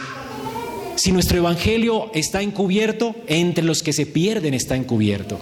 [0.95, 5.39] si nuestro evangelio está encubierto, entre los que se pierden está encubierto,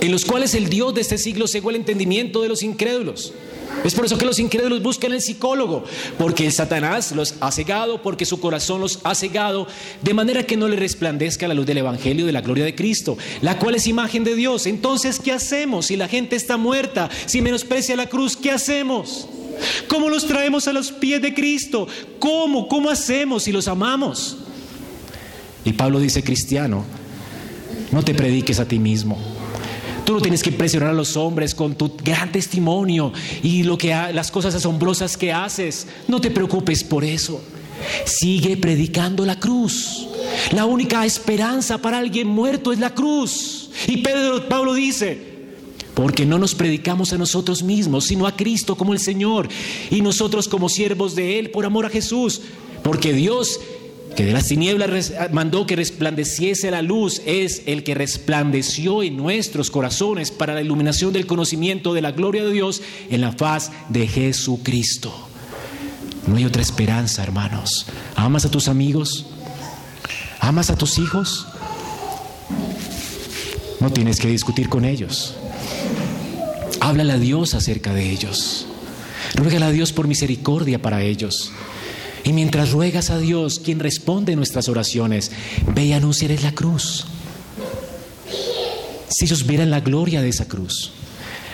[0.00, 3.32] en los cuales el Dios de este siglo cegó el entendimiento de los incrédulos
[3.84, 5.84] es por eso que los incrédulos buscan el psicólogo,
[6.18, 9.66] porque Satanás los ha cegado, porque su corazón los ha cegado,
[10.02, 13.18] de manera que no le resplandezca la luz del Evangelio de la gloria de Cristo,
[13.40, 14.66] la cual es imagen de Dios.
[14.66, 15.86] Entonces, ¿qué hacemos?
[15.86, 19.28] Si la gente está muerta, si menosprecia la cruz, ¿qué hacemos?
[19.88, 21.86] ¿Cómo los traemos a los pies de Cristo?
[22.18, 22.68] ¿Cómo?
[22.68, 24.38] ¿Cómo hacemos si los amamos?
[25.64, 26.84] Y Pablo dice, cristiano,
[27.90, 29.18] no te prediques a ti mismo.
[30.04, 33.88] Tú no tienes que impresionar a los hombres con tu gran testimonio y lo que
[34.12, 35.86] las cosas asombrosas que haces.
[36.08, 37.40] No te preocupes por eso.
[38.04, 40.08] Sigue predicando la cruz.
[40.52, 43.70] La única esperanza para alguien muerto es la cruz.
[43.86, 45.32] Y Pedro Pablo dice,
[45.94, 49.48] porque no nos predicamos a nosotros mismos, sino a Cristo como el Señor
[49.90, 52.40] y nosotros como siervos de él por amor a Jesús,
[52.82, 53.60] porque Dios
[54.14, 59.70] que de las tinieblas mandó que resplandeciese la luz, es el que resplandeció en nuestros
[59.70, 64.06] corazones para la iluminación del conocimiento de la gloria de Dios en la faz de
[64.06, 65.12] Jesucristo.
[66.26, 67.86] No hay otra esperanza, hermanos.
[68.14, 69.26] ¿Amas a tus amigos?
[70.40, 71.46] ¿Amas a tus hijos?
[73.80, 75.34] No tienes que discutir con ellos.
[76.80, 78.66] Háblale a Dios acerca de ellos.
[79.34, 81.52] Ruégale a Dios por misericordia para ellos.
[82.24, 85.32] Y mientras ruegas a Dios, quien responde nuestras oraciones,
[85.74, 87.06] ve y anunciarles la cruz.
[89.10, 90.92] Si ellos vieran la gloria de esa cruz,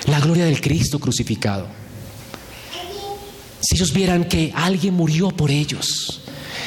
[0.06, 1.66] la gloria del Cristo crucificado,
[3.60, 6.22] si ellos vieran que alguien murió por ellos,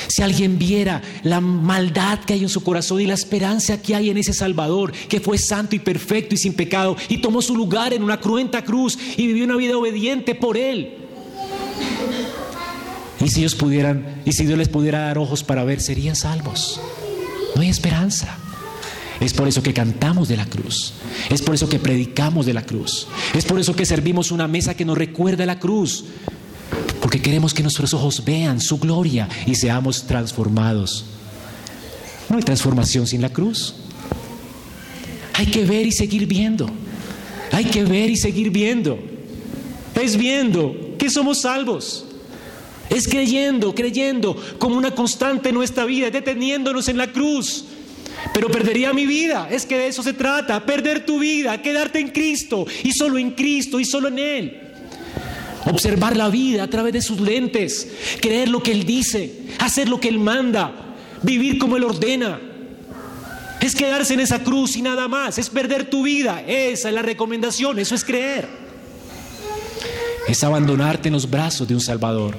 [0.08, 4.10] si alguien viera la maldad que hay en su corazón y la esperanza que hay
[4.10, 7.94] en ese Salvador, que fue santo y perfecto y sin pecado, y tomó su lugar
[7.94, 11.01] en una cruenta cruz y vivió una vida obediente por Él,
[13.24, 16.80] y si ellos pudieran, y si Dios les pudiera dar ojos para ver, serían salvos.
[17.56, 18.38] No hay esperanza.
[19.20, 20.94] Es por eso que cantamos de la cruz.
[21.30, 23.08] Es por eso que predicamos de la cruz.
[23.36, 26.06] Es por eso que servimos una mesa que nos recuerda la cruz.
[27.00, 31.06] Porque queremos que nuestros ojos vean su gloria y seamos transformados.
[32.30, 33.76] No hay transformación sin la cruz.
[35.34, 36.68] Hay que ver y seguir viendo.
[37.52, 38.98] Hay que ver y seguir viendo.
[40.02, 42.06] Es viendo que somos salvos.
[42.92, 47.64] Es creyendo, creyendo como una constante en nuestra vida, deteniéndonos en la cruz.
[48.34, 49.48] Pero perdería mi vida.
[49.50, 53.32] Es que de eso se trata, perder tu vida, quedarte en Cristo y solo en
[53.32, 54.62] Cristo y solo en Él.
[55.66, 57.88] Observar la vida a través de sus lentes,
[58.20, 60.74] creer lo que Él dice, hacer lo que Él manda,
[61.22, 62.42] vivir como Él ordena.
[63.62, 66.44] Es quedarse en esa cruz y nada más, es perder tu vida.
[66.46, 68.50] Esa es la recomendación, eso es creer.
[70.28, 72.38] Es abandonarte en los brazos de un Salvador,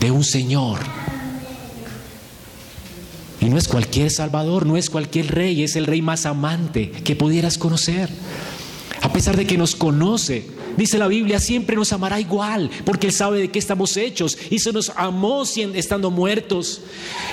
[0.00, 0.78] de un Señor
[3.40, 7.16] y no es cualquier Salvador, no es cualquier rey, es el rey más amante que
[7.16, 8.10] pudieras conocer.
[9.00, 10.44] A pesar de que nos conoce,
[10.76, 14.58] dice la Biblia, siempre nos amará igual, porque Él sabe de qué estamos hechos y
[14.58, 15.44] se nos amó
[15.74, 16.82] estando muertos,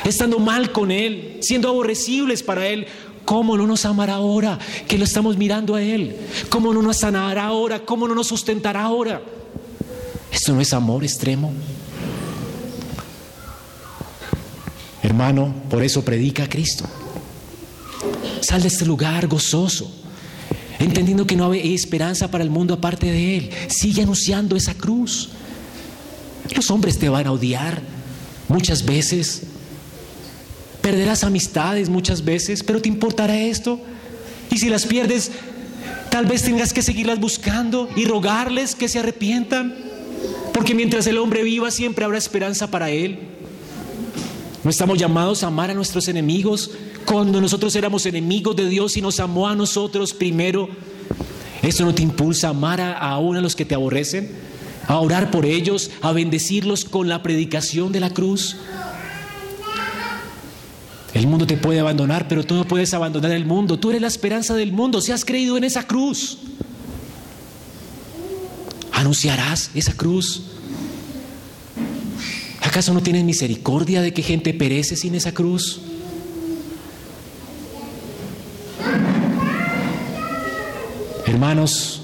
[0.05, 2.87] estando mal con Él, siendo aborrecibles para Él.
[3.25, 4.57] ¿Cómo no nos amará ahora
[4.87, 6.15] que lo estamos mirando a Él?
[6.47, 7.83] ¿Cómo no nos sanará ahora?
[7.83, 9.21] ¿Cómo no nos sustentará ahora?
[10.31, 11.51] ¿Esto no es amor extremo?
[15.17, 16.85] Hermano, por eso predica a Cristo.
[18.39, 19.91] Sal de este lugar gozoso,
[20.77, 23.49] entendiendo que no hay esperanza para el mundo aparte de Él.
[23.67, 25.29] Sigue anunciando esa cruz.
[26.55, 27.81] Los hombres te van a odiar
[28.47, 29.41] muchas veces.
[30.83, 33.79] Perderás amistades muchas veces, pero ¿te importará esto?
[34.51, 35.31] Y si las pierdes,
[36.11, 39.75] tal vez tengas que seguirlas buscando y rogarles que se arrepientan,
[40.53, 43.26] porque mientras el hombre viva siempre habrá esperanza para él.
[44.67, 46.71] No estamos llamados a amar a nuestros enemigos
[47.05, 50.67] cuando nosotros éramos enemigos de Dios y nos amó a nosotros primero.
[51.61, 54.29] ¿Eso no te impulsa a amar a, aún a los que te aborrecen?
[54.85, 58.57] A orar por ellos, a bendecirlos con la predicación de la cruz.
[61.13, 63.79] El mundo te puede abandonar, pero tú no puedes abandonar el mundo.
[63.79, 64.99] Tú eres la esperanza del mundo.
[64.99, 66.39] Si has creído en esa cruz,
[68.91, 70.56] anunciarás esa cruz.
[72.77, 75.81] ¿Acaso no tienes misericordia de que gente perece sin esa cruz?
[81.25, 82.03] Hermanos,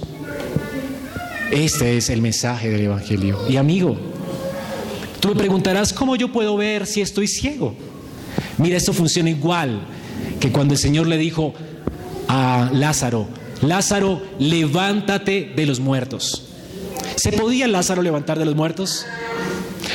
[1.51, 3.37] este es el mensaje del Evangelio.
[3.47, 3.95] Y amigo,
[5.19, 7.75] tú me preguntarás, ¿cómo yo puedo ver si estoy ciego?
[8.57, 9.79] Mira, esto funciona igual
[10.39, 11.53] que cuando el Señor le dijo
[12.27, 13.27] a Lázaro,
[13.61, 16.47] Lázaro, levántate de los muertos.
[17.15, 19.05] ¿Se podía Lázaro levantar de los muertos?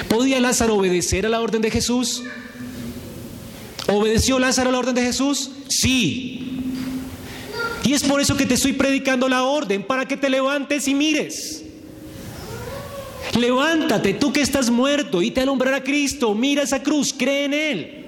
[0.08, 2.22] ¿Podía Lázaro obedecer a la orden de Jesús?
[3.88, 5.50] ¿Obedeció Lázaro a la orden de Jesús?
[5.68, 6.62] Sí.
[7.84, 10.94] Y es por eso que te estoy predicando la orden, para que te levantes y
[10.94, 11.64] mires.
[13.38, 16.34] Levántate, tú que estás muerto, y te alumbrará Cristo.
[16.34, 18.06] Mira esa cruz, cree en Él.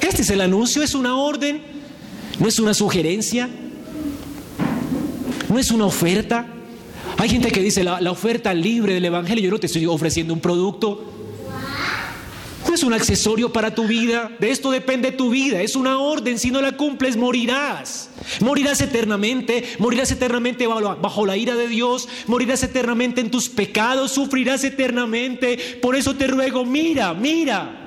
[0.00, 1.62] Este es el anuncio, es una orden,
[2.38, 3.48] no es una sugerencia,
[5.48, 6.53] no es una oferta.
[7.18, 10.40] Hay gente que dice la, oferta libre del Evangelio, yo no te estoy ofreciendo un
[10.40, 11.04] producto,
[12.68, 16.38] no es un accesorio para tu vida, de esto depende tu vida, es una orden,
[16.38, 18.10] si no la cumples morirás.
[18.40, 24.64] Morirás eternamente, morirás eternamente bajo la ira de Dios, morirás eternamente en tus pecados, sufrirás
[24.64, 25.78] eternamente.
[25.80, 27.80] Por eso te ruego, mira, mira.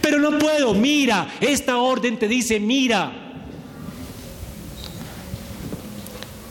[0.00, 3.19] Pero no puedo, mira, esta orden te dice, mira.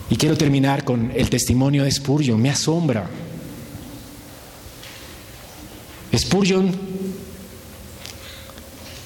[0.10, 3.10] Y quiero terminar con el testimonio de Spurgeon, me asombra.
[6.16, 6.72] Spurgeon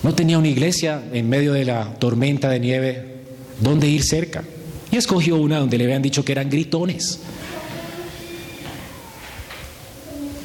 [0.01, 3.13] no tenía una iglesia en medio de la tormenta de nieve
[3.59, 4.43] donde ir cerca.
[4.91, 7.19] Y escogió una donde le habían dicho que eran gritones.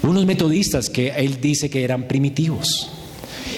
[0.02, 2.90] Unos metodistas que él dice que eran primitivos.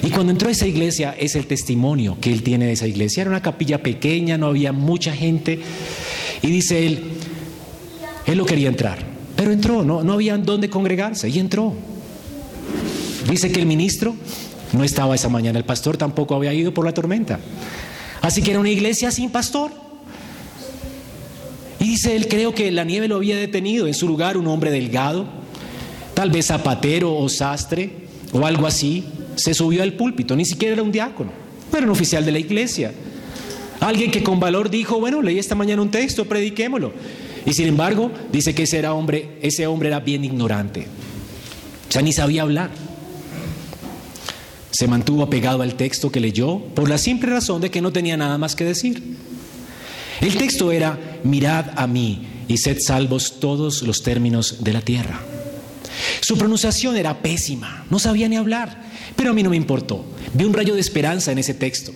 [0.02, 3.20] Y cuando entró a esa iglesia, es el testimonio que él tiene de esa iglesia.
[3.20, 5.60] Era una capilla pequeña, no había mucha gente.
[6.42, 7.12] Y dice él,
[8.26, 8.98] él no quería entrar,
[9.36, 11.74] pero entró, no, no había dónde congregarse y entró.
[13.28, 14.14] Dice que el ministro
[14.72, 17.40] no estaba esa mañana, el pastor tampoco había ido por la tormenta.
[18.20, 19.70] Así que era una iglesia sin pastor.
[21.78, 24.70] Y dice él, creo que la nieve lo había detenido, en su lugar un hombre
[24.70, 25.26] delgado,
[26.14, 29.04] tal vez zapatero o sastre o algo así,
[29.36, 31.32] se subió al púlpito, ni siquiera era un diácono,
[31.72, 32.92] era un oficial de la iglesia.
[33.80, 36.92] Alguien que con valor dijo, bueno, leí esta mañana un texto, prediquémoslo.
[37.46, 40.86] Y sin embargo, dice que ese, era hombre, ese hombre era bien ignorante.
[41.88, 42.70] O sea, ni sabía hablar.
[44.70, 48.16] Se mantuvo apegado al texto que leyó por la simple razón de que no tenía
[48.16, 49.02] nada más que decir.
[50.20, 55.20] El texto era, mirad a mí y sed salvos todos los términos de la tierra.
[56.20, 58.82] Su pronunciación era pésima, no sabía ni hablar,
[59.16, 60.04] pero a mí no me importó.
[60.34, 61.92] Vi un rayo de esperanza en ese texto.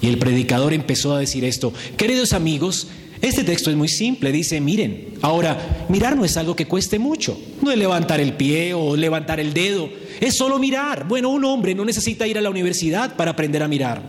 [0.00, 2.88] Y el predicador empezó a decir esto, queridos amigos,
[3.20, 7.38] este texto es muy simple, dice, miren, ahora, mirar no es algo que cueste mucho,
[7.60, 9.90] no es levantar el pie o levantar el dedo,
[10.20, 11.06] es solo mirar.
[11.06, 14.02] Bueno, un hombre no necesita ir a la universidad para aprender a mirar.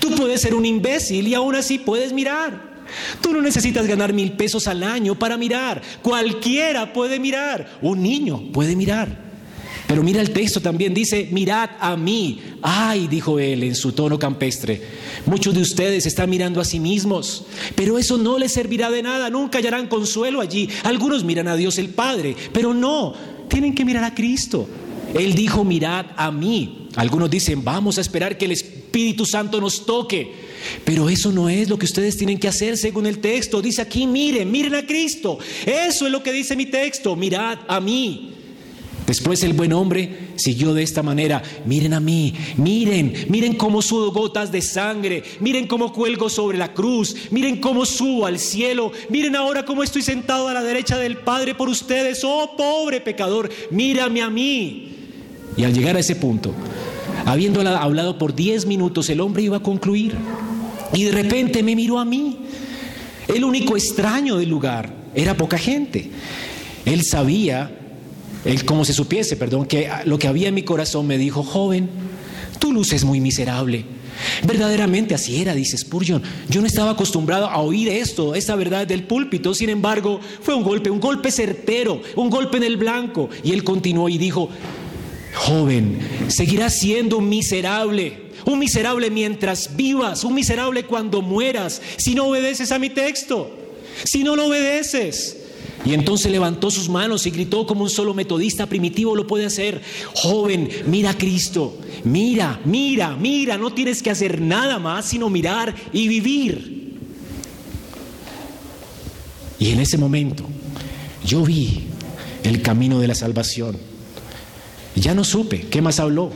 [0.00, 2.78] Tú puedes ser un imbécil y aún así puedes mirar.
[3.20, 5.82] Tú no necesitas ganar mil pesos al año para mirar.
[6.00, 7.78] Cualquiera puede mirar.
[7.82, 9.27] Un niño puede mirar.
[9.88, 12.40] Pero mira el texto también dice, mirad a mí.
[12.60, 14.82] Ay, dijo él en su tono campestre.
[15.24, 19.30] Muchos de ustedes están mirando a sí mismos, pero eso no les servirá de nada.
[19.30, 20.68] Nunca hallarán consuelo allí.
[20.84, 23.14] Algunos miran a Dios el Padre, pero no.
[23.48, 24.68] Tienen que mirar a Cristo.
[25.14, 26.88] Él dijo, mirad a mí.
[26.96, 30.34] Algunos dicen, vamos a esperar que el Espíritu Santo nos toque.
[30.84, 33.62] Pero eso no es lo que ustedes tienen que hacer según el texto.
[33.62, 35.38] Dice aquí, miren, miren a Cristo.
[35.64, 37.16] Eso es lo que dice mi texto.
[37.16, 38.34] Mirad a mí.
[39.08, 44.12] Después el buen hombre siguió de esta manera, miren a mí, miren, miren cómo sudo
[44.12, 49.34] gotas de sangre, miren cómo cuelgo sobre la cruz, miren cómo subo al cielo, miren
[49.34, 54.20] ahora cómo estoy sentado a la derecha del Padre por ustedes, oh pobre pecador, mírame
[54.20, 54.92] a mí.
[55.56, 56.52] Y al llegar a ese punto,
[57.24, 60.16] habiendo hablado por diez minutos, el hombre iba a concluir.
[60.92, 62.36] Y de repente me miró a mí.
[63.26, 66.10] El único extraño del lugar era poca gente.
[66.84, 67.77] Él sabía,
[68.48, 71.90] él como se supiese, perdón, que lo que había en mi corazón me dijo, joven,
[72.58, 73.84] tu luz es muy miserable.
[74.44, 76.22] Verdaderamente así era, dice Spurgeon.
[76.48, 79.52] Yo no estaba acostumbrado a oír esto, esta verdad del púlpito.
[79.52, 83.28] Sin embargo, fue un golpe, un golpe certero, un golpe en el blanco.
[83.44, 84.48] Y él continuó y dijo,
[85.34, 85.98] joven,
[86.28, 92.72] seguirás siendo un miserable un miserable mientras vivas, un miserable cuando mueras, si no obedeces
[92.72, 93.50] a mi texto,
[94.04, 95.37] si no lo obedeces.
[95.84, 99.80] Y entonces levantó sus manos y gritó como un solo metodista primitivo lo puede hacer.
[100.14, 105.74] Joven, mira a Cristo, mira, mira, mira, no tienes que hacer nada más sino mirar
[105.92, 106.98] y vivir.
[109.58, 110.44] Y en ese momento
[111.24, 111.86] yo vi
[112.42, 113.76] el camino de la salvación.
[114.94, 116.32] Ya no supe qué más habló,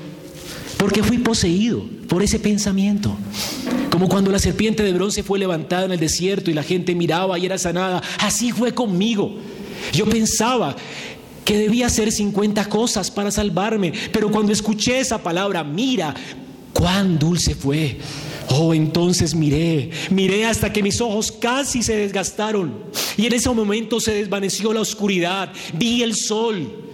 [0.82, 3.16] porque fui poseído por ese pensamiento.
[3.88, 7.38] Como cuando la serpiente de bronce fue levantada en el desierto y la gente miraba
[7.38, 8.02] y era sanada.
[8.18, 9.32] Así fue conmigo.
[9.92, 10.74] Yo pensaba
[11.44, 16.16] que debía hacer 50 cosas para salvarme, pero cuando escuché esa palabra, mira,
[16.72, 17.98] cuán dulce fue.
[18.48, 22.74] Oh, entonces miré, miré hasta que mis ojos casi se desgastaron
[23.16, 26.91] y en ese momento se desvaneció la oscuridad, vi el sol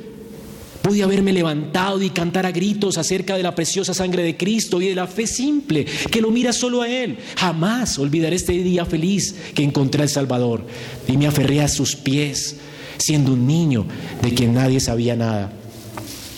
[0.89, 4.89] Pude haberme levantado y cantar a gritos acerca de la preciosa sangre de Cristo y
[4.89, 7.19] de la fe simple que lo mira solo a Él.
[7.37, 10.65] Jamás olvidaré este día feliz que encontré al Salvador
[11.07, 12.57] y me aferré a sus pies,
[12.97, 13.85] siendo un niño
[14.23, 15.53] de quien nadie sabía nada.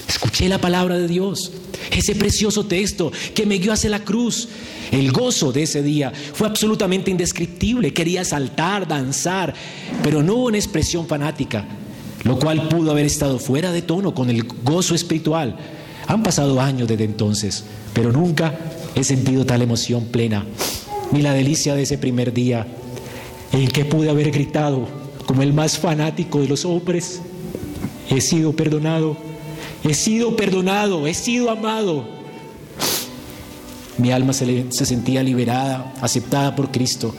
[0.08, 1.52] Escuché la palabra de Dios,
[1.92, 4.48] ese precioso texto que me guió hacia la cruz.
[4.90, 7.94] El gozo de ese día fue absolutamente indescriptible.
[7.94, 9.54] Quería saltar, danzar,
[10.02, 11.68] pero no una expresión fanática
[12.24, 15.56] lo cual pudo haber estado fuera de tono con el gozo espiritual.
[16.06, 18.58] Han pasado años desde entonces, pero nunca
[18.94, 20.44] he sentido tal emoción plena,
[21.12, 22.66] ni la delicia de ese primer día
[23.52, 24.86] en que pude haber gritado
[25.26, 27.20] como el más fanático de los hombres,
[28.10, 29.16] he sido perdonado,
[29.84, 32.04] he sido perdonado, he sido amado.
[33.98, 37.14] Mi alma se, se sentía liberada, aceptada por Cristo,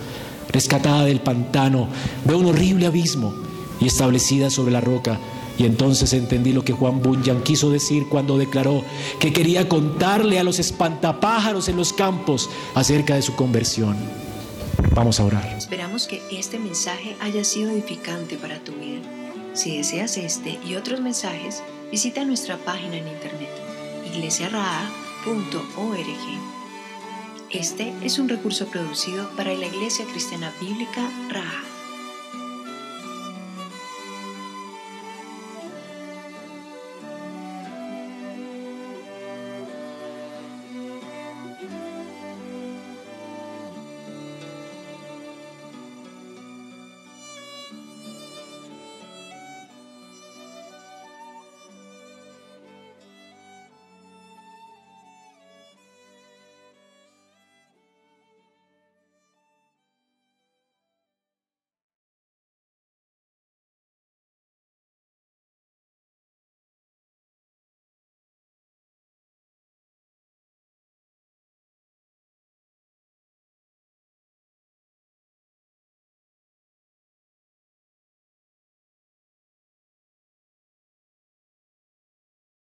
[0.50, 1.88] rescatada del pantano,
[2.26, 3.51] de un horrible abismo
[3.82, 5.20] y establecida sobre la roca.
[5.58, 8.84] Y entonces entendí lo que Juan Bunyan quiso decir cuando declaró
[9.20, 13.98] que quería contarle a los espantapájaros en los campos acerca de su conversión.
[14.96, 15.56] Vamos a orar.
[15.58, 19.02] Esperamos que este mensaje haya sido edificante para tu vida.
[19.54, 23.50] Si deseas este y otros mensajes, visita nuestra página en internet
[24.14, 24.92] iglesiaraa.org.
[27.50, 31.71] Este es un recurso producido para la Iglesia Cristiana Bíblica Raha.